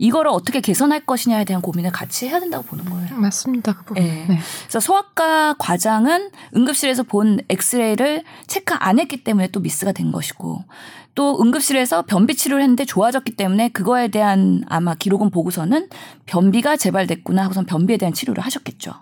[0.00, 3.14] 이거를 어떻게 개선할 것이냐에 대한 고민을 같이 해야 된다고 보는 거예요.
[3.16, 3.74] 맞습니다.
[3.74, 4.02] 그 부분.
[4.02, 4.24] 네.
[4.28, 4.38] 네.
[4.62, 10.64] 그래서 소아과 과장은 응급실에서 본 엑스레이를 체크 안 했기 때문에 또 미스가 된 것이고
[11.14, 15.88] 또 응급실에서 변비 치료를 했는데 좋아졌기 때문에 그거에 대한 아마 기록은 보고서는
[16.26, 18.92] 변비가 재발됐구나 하고선 변비에 대한 치료를 하셨겠죠.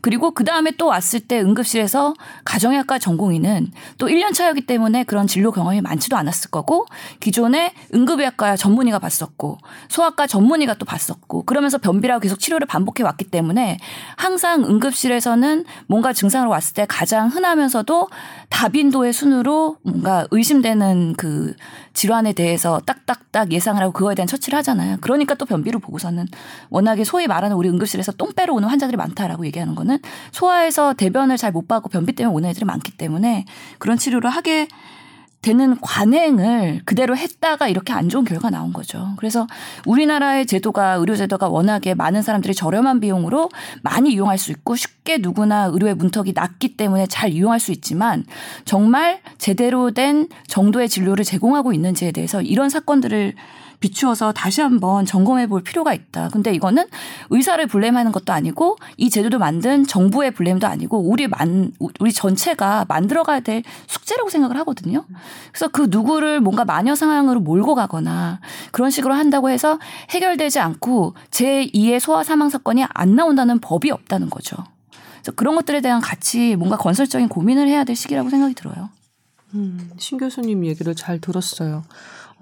[0.00, 5.50] 그리고 그 다음에 또 왔을 때 응급실에서 가정의학과 전공의는 또 1년 차였기 때문에 그런 진료
[5.50, 6.86] 경험이 많지도 않았을 거고
[7.20, 13.78] 기존에 응급의학과 전문의가 봤었고 소아과 전문의가 또 봤었고 그러면서 변비라고 계속 치료를 반복해 왔기 때문에
[14.16, 18.08] 항상 응급실에서는 뭔가 증상으로 왔을 때 가장 흔하면서도
[18.50, 21.43] 다빈도의 순으로 뭔가 의심되는 그
[21.92, 24.98] 질환에 대해서 딱딱딱 예상을 하고 그거에 대한 처치를 하잖아요.
[25.00, 26.26] 그러니까 또 변비를 보고서는
[26.70, 29.98] 워낙에 소위 말하는 우리 응급실에서 똥 빼러 오는 환자들이 많다라고 얘기하는 거는
[30.32, 33.44] 소아에서 대변을 잘 못 받고 변비 때문에 오는 애들이 많기 때문에
[33.78, 34.66] 그런 치료를 하게
[35.44, 39.12] 되는 관행을 그대로 했다가 이렇게 안 좋은 결과가 나온 거죠.
[39.18, 39.46] 그래서
[39.84, 43.50] 우리나라의 제도가 의료 제도가 워낙에 많은 사람들이 저렴한 비용으로
[43.82, 48.24] 많이 이용할 수 있고 쉽게 누구나 의료의 문턱이 낮기 때문에 잘 이용할 수 있지만
[48.64, 53.34] 정말 제대로 된 정도의 진료를 제공하고 있는지에 대해서 이런 사건들을
[53.80, 56.28] 비추어서 다시 한번 점검해 볼 필요가 있다.
[56.30, 56.86] 근데 이거는
[57.30, 63.40] 의사를 블레임하는 것도 아니고 이 제도도 만든 정부의 블레임도 아니고 우리 만 우리 전체가 만들어가야
[63.40, 65.04] 될 숙제라고 생각을 하거든요.
[65.52, 68.40] 그래서 그 누구를 뭔가 마녀 상황으로 몰고 가거나
[68.72, 69.78] 그런 식으로 한다고 해서
[70.10, 74.56] 해결되지 않고 제 2의 소아 사망 사건이 안 나온다는 법이 없다는 거죠.
[75.24, 78.90] 그래서 그런 것들에 대한 같이 뭔가 건설적인 고민을 해야 될 시기라고 생각이 들어요.
[79.54, 81.84] 음, 신 교수님 얘기를 잘 들었어요.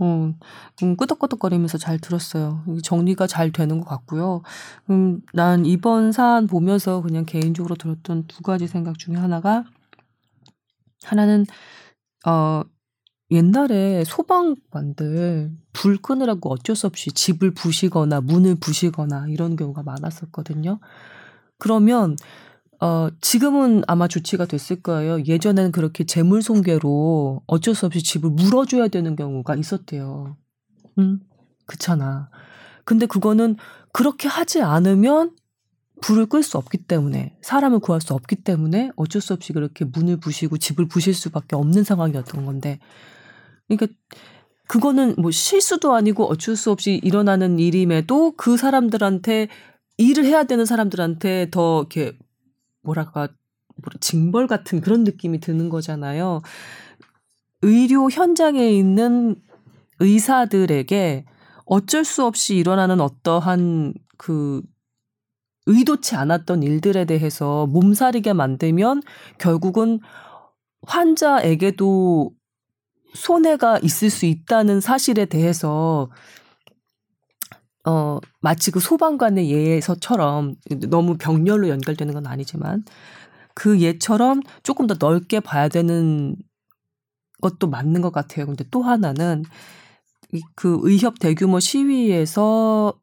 [0.02, 0.34] 어,
[0.82, 2.64] 음, 끄덕끄덕거리면서 잘 들었어요.
[2.82, 4.42] 정리가 잘 되는 것 같고요.
[4.90, 9.64] 음, 난 이번 사안 보면서 그냥 개인적으로 들었던 두 가지 생각 중에 하나가
[11.04, 11.46] 하나는
[12.26, 12.62] 어
[13.30, 20.80] 옛날에 소방관들 불 끄느라고 어쩔 수 없이 집을 부시거나 문을 부시거나 이런 경우가 많았었거든요.
[21.58, 22.16] 그러면
[22.82, 25.22] 어, 지금은 아마 조치가 됐을 거예요.
[25.24, 30.36] 예전에는 그렇게 재물 손괴로 어쩔 수 없이 집을 물어줘야 되는 경우가 있었대요.
[30.98, 31.20] 음,
[31.64, 32.28] 그렇잖아.
[32.84, 33.54] 근데 그거는
[33.92, 35.36] 그렇게 하지 않으면
[36.00, 40.16] 불을 끌 수 없기 때문에 사람을 구할 수 없기 때문에 어쩔 수 없이 그렇게 문을
[40.16, 42.80] 부시고 집을 부실 수밖에 없는 상황이었던 건데
[43.68, 43.96] 그러니까
[44.66, 49.46] 그거는 뭐 실수도 아니고 어쩔 수 없이 일어나는 일임에도 그 사람들한테
[49.98, 52.18] 일을 해야 되는 사람들한테 더 이렇게
[52.82, 53.28] 뭐랄까
[54.00, 56.42] 징벌 같은 그런 느낌이 드는 거잖아요.
[57.62, 59.36] 의료 현장에 있는
[60.00, 61.24] 의사들에게
[61.64, 64.62] 어쩔 수 없이 일어나는 어떠한 그
[65.66, 69.02] 의도치 않았던 일들에 대해서 몸살이게 만들면
[69.38, 70.00] 결국은
[70.82, 72.32] 환자에게도
[73.14, 76.10] 손해가 있을 수 있다는 사실에 대해서
[77.84, 80.54] 어, 마치 그 소방관의 예에서처럼
[80.88, 82.84] 너무 병렬로 연결되는 건 아니지만
[83.54, 86.36] 그 예처럼 조금 더 넓게 봐야 되는
[87.40, 88.46] 것도 맞는 것 같아요.
[88.46, 89.44] 근데 또 하나는
[90.54, 92.94] 그 의협 대규모 시위에서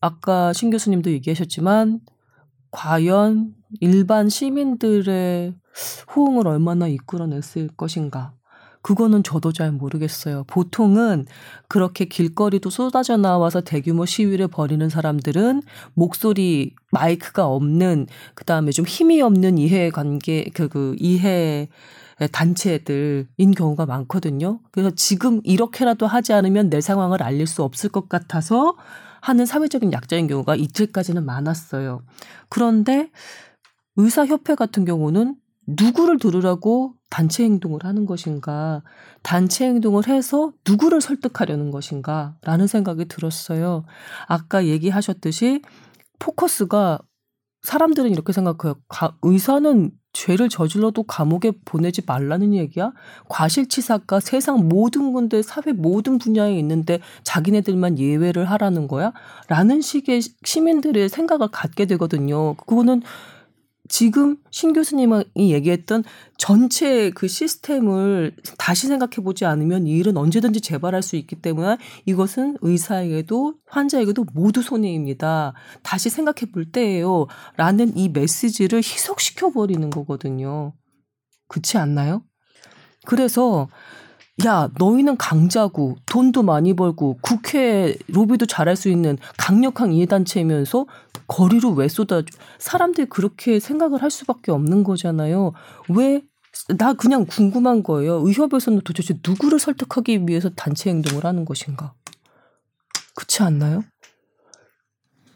[0.00, 2.00] 아까 신 교수님도 얘기하셨지만
[2.70, 5.54] 과연 일반 시민들의
[6.14, 8.34] 호응을 얼마나 이끌어냈을 것인가.
[8.82, 10.44] 그거는 저도 잘 모르겠어요.
[10.46, 11.26] 보통은
[11.68, 15.62] 그렇게 길거리도 쏟아져 나와서 대규모 시위를 벌이는 사람들은
[15.94, 21.68] 목소리 마이크가 없는 그다음에 좀 힘이 없는 이해 관계 그, 그 이해
[22.32, 24.60] 단체들인 경우가 많거든요.
[24.70, 28.76] 그래서 지금 이렇게라도 하지 않으면 내 상황을 알릴 수 없을 것 같아서
[29.20, 32.02] 하는 사회적인 약자인 경우가 이틀까지는 많았어요.
[32.48, 33.10] 그런데
[33.96, 35.36] 의사협회 같은 경우는
[35.76, 38.82] 누구를 들으라고 단체 행동을 하는 것인가,
[39.22, 43.84] 단체 행동을 해서 누구를 설득하려는 것인가, 라는 생각이 들었어요.
[44.26, 45.62] 아까 얘기하셨듯이
[46.18, 47.00] 포커스가
[47.62, 48.76] 사람들은 이렇게 생각해요.
[48.88, 52.92] 가, 의사는 죄를 저질러도 감옥에 보내지 말라는 얘기야?
[53.28, 59.12] 과실치사가 세상 모든 건데 사회 모든 분야에 있는데 자기네들만 예외를 하라는 거야?
[59.48, 62.54] 라는 식의 시민들의 생각을 갖게 되거든요.
[62.54, 63.02] 그거는
[63.90, 66.04] 지금 신 교수님이 얘기했던
[66.38, 71.76] 전체 그 시스템을 다시 생각해 보지 않으면 이 일은 언제든지 재발할 수 있기 때문에
[72.06, 75.54] 이것은 의사에게도 환자에게도 모두 손해입니다.
[75.82, 77.26] 다시 생각해 볼 때예요.
[77.56, 80.72] 라는 이 메시지를 희석시켜 버리는 거거든요.
[81.48, 82.22] 그렇지 않나요?
[83.06, 83.68] 그래서
[84.46, 90.86] 야, 너희는 강자고 돈도 많이 벌고 국회 로비도 잘할 수 있는 강력한 이해단체면서
[91.26, 92.26] 거리로 왜 쏟아줘?
[92.58, 95.52] 사람들이 그렇게 생각을 할 수밖에 없는 거잖아요.
[95.88, 96.22] 왜?
[96.78, 98.22] 나 그냥 궁금한 거예요.
[98.26, 101.94] 의협에서는 도대체 누구를 설득하기 위해서 단체 행동을 하는 것인가?
[103.14, 103.84] 그렇지 않나요?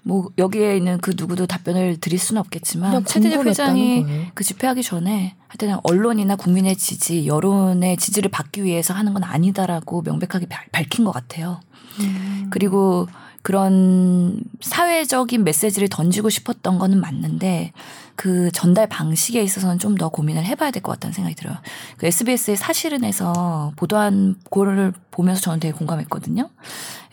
[0.07, 4.05] 뭐 여기에 있는 그 누구도 답변을 드릴 수는 없겠지만 최대집 회장이.
[4.35, 10.47] 그 집회하기 전에 하여튼 언론이나 국민의 지지, 여론의 지지를 받기 위해서 하는 건 아니다라고 명백하게
[10.73, 11.61] 밝힌 것 같아요.
[12.01, 12.49] 음.
[12.51, 13.09] 그리고
[13.43, 17.73] 그런 사회적인 메시지를 던지고 싶었던 거는 맞는데
[18.17, 21.57] 그 전달 방식에 있어서는 좀 더 고민을 해봐야 될 것 같다는 생각이 들어요.
[21.99, 26.49] 그 SBS의 사실은에서 보도한 거를 보면서 저는 되게 공감했거든요.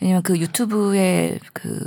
[0.02, 1.80] 왜냐면 그 유튜브에 그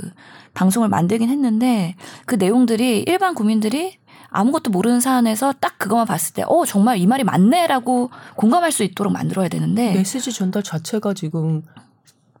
[0.55, 1.95] 방송을 만들긴 했는데
[2.25, 3.99] 그 내용들이 일반 국민들이
[4.29, 9.13] 아무것도 모르는 사안에서 딱 그것만 봤을 때, 어, 정말 이 말이 맞네라고 공감할 수 있도록
[9.13, 9.93] 만들어야 되는데.
[9.93, 11.63] 메시지 전달 자체가 지금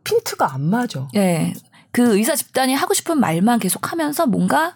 [0.03, 1.07] 핀트가 안 맞아.
[1.13, 1.53] 네.
[1.91, 4.75] 그 의사 집단이 하고 싶은 말만 계속 하면서 뭔가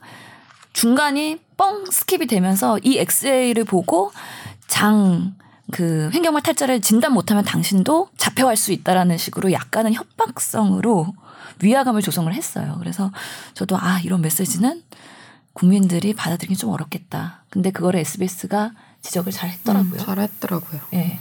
[0.72, 4.14] 중간이 뻥 skip이 되면서 이 엑스레이를 보고
[4.68, 5.36] 장,
[5.72, 11.08] 그 횡격막 탈장을 진단 못하면 당신도 잡혀갈 수 있다라는 식으로 약간은 협박성으로
[11.62, 12.76] 위화감을 조성을 했어요.
[12.80, 13.12] 그래서
[13.54, 14.84] 저도 아 이런 메시지는
[15.54, 17.46] 국민들이 받아들이기 좀 어렵겠다.
[17.50, 19.94] 근데 그거를 SBS가 지적을 잘 했더라고요.
[19.94, 20.82] 음, 잘 했더라고요.
[20.94, 21.20] 예.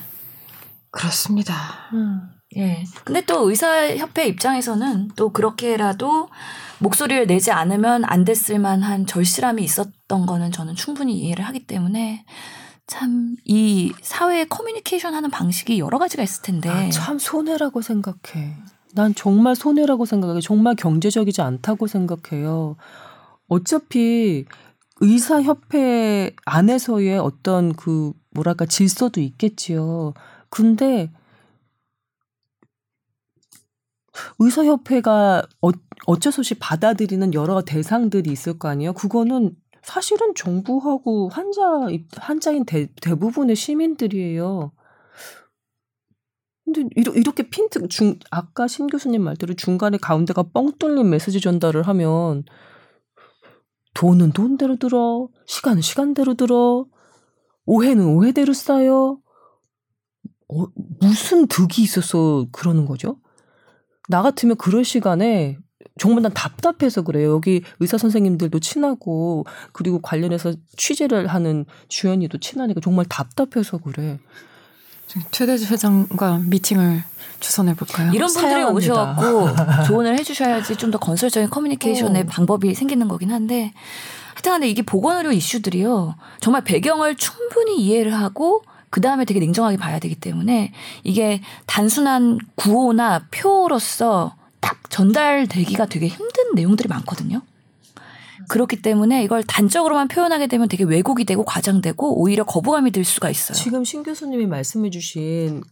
[0.91, 1.55] 그렇습니다.
[1.93, 2.29] 음.
[2.57, 2.85] 예.
[3.05, 6.29] 근데 또 의사협회 입장에서는 또 그렇게라도
[6.79, 12.25] 목소리를 내지 않으면 안 됐을 만한 절실함이 있었던 거는 저는 충분히 이해를 하기 때문에
[12.87, 16.69] 참 이 사회 커뮤니케이션 하는 방식이 여러 가지가 있을 텐데.
[16.69, 18.57] 아, 참 손해라고 생각해.
[18.95, 20.41] 난 정말 손해라고 생각해.
[20.41, 22.77] 정말 경제적이지 않다고 생각해요.
[23.49, 24.45] 어차피
[25.01, 30.15] 의사협회 안에서의 어떤 그 뭐랄까 질서도 있겠지요.
[30.51, 31.11] 근데
[34.39, 35.71] 의사협회가 어,
[36.07, 38.93] 어쩔 수 없이 받아들이는 여러 대상들이 있을 거 아니에요.
[38.93, 41.63] 그거는 사실은 정부하고 환자
[42.17, 44.73] 환자인 대, 대부분의 시민들이에요.
[46.73, 52.45] 근데 이렇게 핀트 중 아까 신 교수님 말대로 중간에 가운데가 뻥 뚫린 메시지 전달을 하면
[53.95, 56.87] 돈은 돈대로 들어 시간은 시간대로 들어
[57.65, 59.19] 오해는 오해대로 쌓여
[60.49, 60.67] 어,
[61.01, 63.19] 무슨 득이 있어서 그러는 거죠?
[64.09, 65.59] 나 같으면 그럴 시간에
[65.99, 67.33] 정말 난 답답해서 그래요.
[67.33, 74.19] 여기 의사 선생님들도 친하고 그리고 관련해서 취재를 하는 주연이도 친하니까 정말 답답해서 그래.
[75.31, 77.03] 최대주 회장과 미팅을
[77.41, 78.11] 주선해 볼까요?
[78.13, 79.49] 이런 분들이 오셔갖고
[79.87, 82.27] 조언을 해주셔야지 좀 더 건설적인 커뮤니케이션의 어.
[82.27, 83.73] 방법이 생기는 거긴 한데
[84.35, 90.15] 하여튼간에 이게 보건의료 이슈들이요 정말 배경을 충분히 이해를 하고 그 다음에 되게 냉정하게 봐야 되기
[90.15, 90.73] 때문에
[91.05, 97.43] 이게 단순한 구호나 표로서 딱 전달되기가 되게 힘든 내용들이 많거든요.
[98.49, 103.57] 그렇기 때문에 이걸 단적으로만 표현하게 되면 되게 왜곡이 되고 과장되고 오히려 거부감이 들 수가 있어요.
[103.57, 105.63] 지금 신 교수님이 말씀해 주신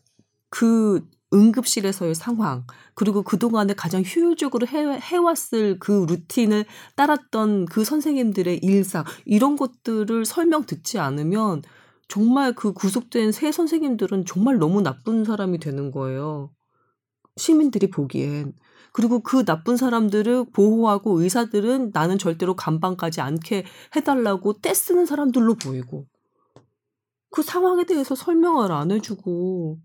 [0.51, 2.65] 그 응급실에서의 상황
[2.95, 6.65] 그리고 그동안에 가장 효율적으로 해, 해왔을 그 루틴을
[6.95, 11.63] 따랐던 그 선생님들의 일상 이런 것들을 설명 듣지 않으면
[12.09, 16.53] 정말 그 구속된 새 선생님들은 정말 너무 나쁜 사람이 되는 거예요.
[17.37, 18.55] 시민들이 보기엔.
[18.97, 26.07] 그리고 그 나쁜 사람들을 보호하고 의사들은 나는 절대로 감방까지 않게 해달라고 떼쓰는 사람들로 보이고
[27.31, 29.79] 그 상황에 대해서 설명을 안 해주고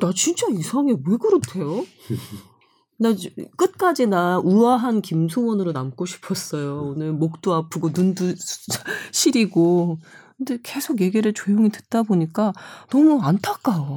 [0.00, 1.86] 나 진짜 이상해 왜 그렇대요?
[2.98, 3.14] 나
[3.56, 6.94] 끝까지 나 우아한 김소원으로 남고 싶었어요.
[6.96, 8.24] 오늘 목도 아프고 눈도
[9.12, 10.00] 시리고
[10.36, 12.54] 근데 계속 얘기를 조용히 듣다 보니까
[12.90, 13.96] 너무 안타까워.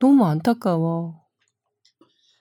[0.00, 1.17] 너무 안타까워.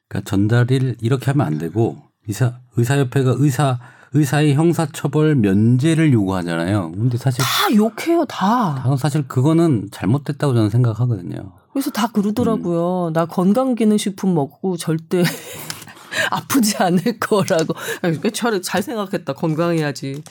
[0.08, 1.97] 그러니까 전달을 이렇게 하면 안 되고
[2.28, 3.80] 의사 의사협회가 의사
[4.14, 6.91] 의사의 형사처벌 면제를 요구하잖아요.
[6.93, 8.76] 근데 사실 다 욕해요, 다.
[8.76, 11.51] 다 사실 그거는 잘못됐다고 저는 생각하거든요.
[11.74, 13.12] 그래서 다 그러더라고요.
[13.14, 15.24] 나 건강기능식품 먹고 절대
[16.32, 17.76] 아프지 않을 거라고.
[18.34, 19.34] 잘, 잘 생각했다.
[19.34, 20.24] 건강해야지.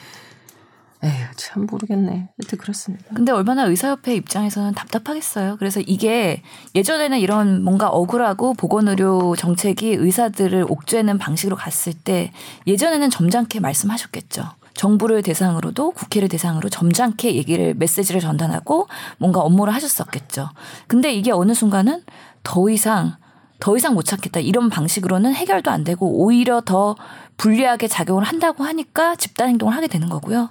[1.04, 2.10] 에휴, 참 모르겠네.
[2.10, 3.04] 하여튼 그렇습니다.
[3.14, 5.56] 근데 얼마나 의사협회 입장에서는 답답하겠어요.
[5.58, 6.42] 그래서 이게
[6.74, 12.32] 예전에는 이런 뭔가 억울하고 보건의료 정책이 의사들을 옥죄는 방식으로 갔을 때
[12.66, 14.44] 예전에는 점잖게 말씀하셨겠죠.
[14.74, 18.88] 정부를 대상으로도 국회를 대상으로 점잖게 얘기를 메시지를 전달하고
[19.18, 20.50] 뭔가 업무를 하셨었겠죠.
[20.86, 22.02] 근데 이게 어느 순간은
[22.42, 23.16] 더 이상
[23.58, 24.40] 더 이상 못 찾겠다.
[24.40, 26.94] 이런 방식으로는 해결도 안 되고 오히려 더
[27.36, 30.50] 불리하게 작용을 한다고 하니까 집단 행동을 하게 되는 거고요.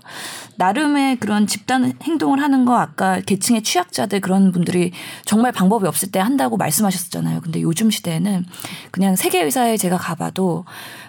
[0.57, 4.91] 나름의 그런 집단 행동을 하는 거 아까 계층의 취약자들 그런 분들이
[5.25, 7.41] 정말 방법이 없을 때 한다고 말씀하셨잖아요.
[7.41, 8.45] 근데 요즘 시대에는
[8.91, 10.65] 그냥 세계 의사에 제가 가봐도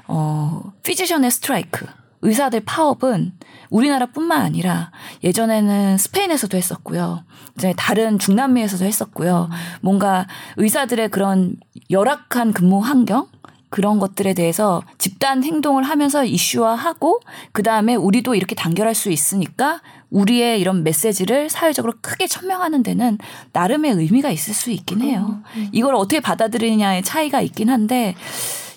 [0.08, 1.86] 어 피지션의 스트라이크
[2.22, 3.32] 의사들 파업은
[3.70, 4.90] 우리나라뿐만 아니라
[5.22, 7.24] 예전에는 스페인에서도 했었고요.
[7.56, 9.48] 이제 다른 중남미에서도 했었고요.
[9.80, 11.56] 뭔가 의사들의 그런
[11.90, 13.28] 열악한 근무 환경
[13.76, 17.20] 그런 것들에 대해서 집단 행동을 하면서 이슈화하고
[17.52, 23.18] 그 다음에 우리도 이렇게 단결할 수 있으니까 우리의 이런 메시지를 사회적으로 크게 천명하는 데는
[23.52, 25.42] 나름의 의미가 있을 수 있긴 해요.
[25.72, 28.14] 이걸 어떻게 받아들이냐의 차이가 있긴 한데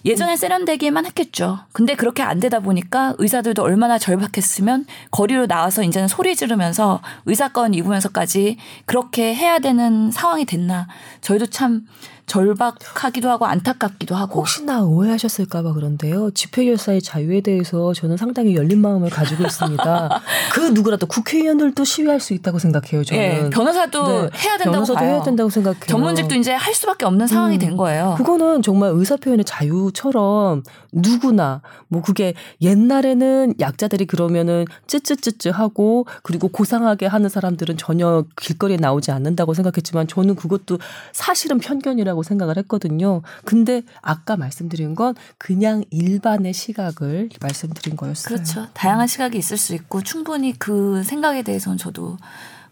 [0.04, 1.60] 예전에 세련되기만 했겠죠.
[1.72, 8.58] 근데 그렇게 안 되다 보니까 의사들도 얼마나 절박했으면 거리로 나와서 이제는 소리 지르면서 의사권 입으면서까지
[8.86, 10.88] 그렇게 해야 되는 상황이 됐나.
[11.22, 11.86] 저희도 참
[12.30, 14.40] 절박하기도 하고 안타깝기도 하고.
[14.40, 16.32] 혹시나 오해하셨을까봐 그런데요.
[16.32, 20.22] 집회 결사의 자유에 대해서 저는 상당히 열린 마음을 가지고 있습니다.
[20.54, 23.04] 그 누구라도 국회의원들도 시위할 수 있다고 생각해요.
[23.04, 23.22] 저는.
[23.22, 25.10] 네, 변호사도 네, 해야 된다고 변호사도 봐요.
[25.10, 25.86] 해야 된다고 생각해요.
[25.88, 28.14] 전문직도 이제 할 수밖에 없는 상황이 음, 된 거예요.
[28.18, 37.30] 그거는 정말 의사표현의 자유처럼 누구나 뭐 그게 옛날에는 약자들이 그러면은 쯔쯔쯔쯔 하고 그리고 고상하게 하는
[37.30, 40.78] 사람들은 전혀 길거리에 나오지 않는다고 생각했지만 저는 그것도
[41.12, 43.22] 사실은 편견이라고 생각을 했거든요.
[43.46, 48.36] 근데 아까 말씀드린 건 그냥 일반의 시각을 말씀드린 거였어요.
[48.36, 48.68] 그렇죠.
[48.74, 52.18] 다양한 시각이 있을 수 있고 충분히 그 생각에 대해서는 저도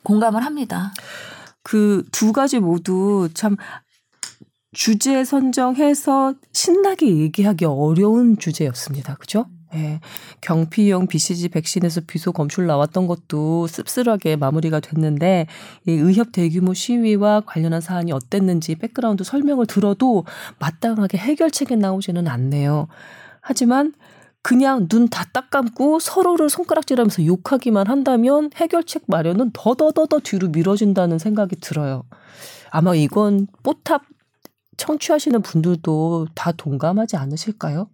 [0.04, 0.94] 공감을 합니다.
[1.64, 3.58] 그 두 가지 모두 참
[4.74, 9.16] 주제 선정해서 신나게 얘기하기 어려운 주제였습니다.
[9.16, 9.46] 그죠?
[9.76, 10.00] 예.
[10.42, 15.48] 경피용 BCG 백신에서 비소 검출 나왔던 것도 씁쓸하게 마무리가 됐는데
[15.86, 20.26] 이 의협 대규모 시위와 관련한 사안이 어땠는지 백그라운드 설명을 들어도
[20.60, 22.88] 마땅하게 해결책이 나오지는 않네요.
[23.42, 23.94] 하지만
[24.42, 31.58] 그냥 눈 다 딱 감고 서로를 손가락질하면서 욕하기만 한다면 해결책 마련은 더더더더 뒤로 미뤄진다는 생각이
[31.58, 32.04] 들어요.
[32.72, 34.04] 아마 이건 뽀탑
[34.78, 37.90] 청취하시는 분들도 다 동감하지 않으실까요?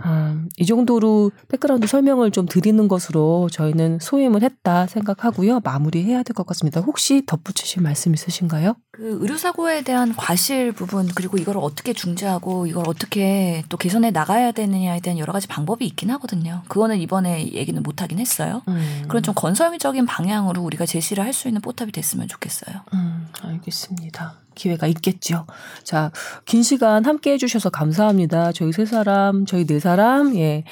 [0.00, 5.60] 아, 이 정도로 백그라운드 설명을 좀 드리는 것으로 저희는 소임을 했다 생각하고요.
[5.60, 6.80] 마무리해야 될 것 같습니다.
[6.80, 8.76] 혹시 덧붙이실 말씀 있으신가요?
[8.92, 15.00] 그 의료사고에 대한 과실 부분 그리고 이걸 어떻게 중재하고 이걸 어떻게 또 개선해 나가야 되느냐에
[15.00, 16.62] 대한 여러 가지 방법이 있긴 하거든요.
[16.68, 18.62] 그거는 이번에 얘기는 못 하긴 했어요.
[18.68, 19.04] 음.
[19.08, 22.80] 그런 좀 건설적인 방향으로 우리가 제시를 할 수 있는 포탑이 됐으면 좋겠어요.
[22.94, 24.34] 음, 알겠습니다.
[24.58, 25.46] 기회가 있겠죠.
[25.84, 26.10] 자,
[26.44, 28.52] 긴 시간 함께 해주셔서 감사합니다.
[28.52, 30.64] 저희 세 사람, 저희 네 사람, 예.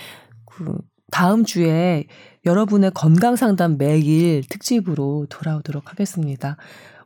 [0.45, 0.76] 그,
[1.11, 2.05] 다음 주에
[2.45, 6.57] 여러분의 건강 상담 매일 특집으로 돌아오도록 하겠습니다.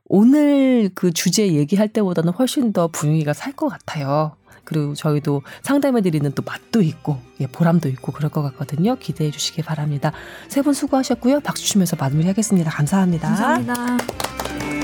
[0.07, 4.37] 오늘 그 주제 얘기할 때보다는 훨씬 더 분위기가 살 것 같아요.
[4.64, 8.97] 그리고 저희도 상담해드리는 또 맛도 있고, 예, 보람도 있고 그럴 것 같거든요.
[8.97, 10.12] 기대해 주시기 바랍니다.
[10.49, 11.41] 세 분 수고하셨고요.
[11.41, 13.28] 박수 치면서 마무리하겠습니다 감사합니다.
[13.28, 14.80] 감사합니다.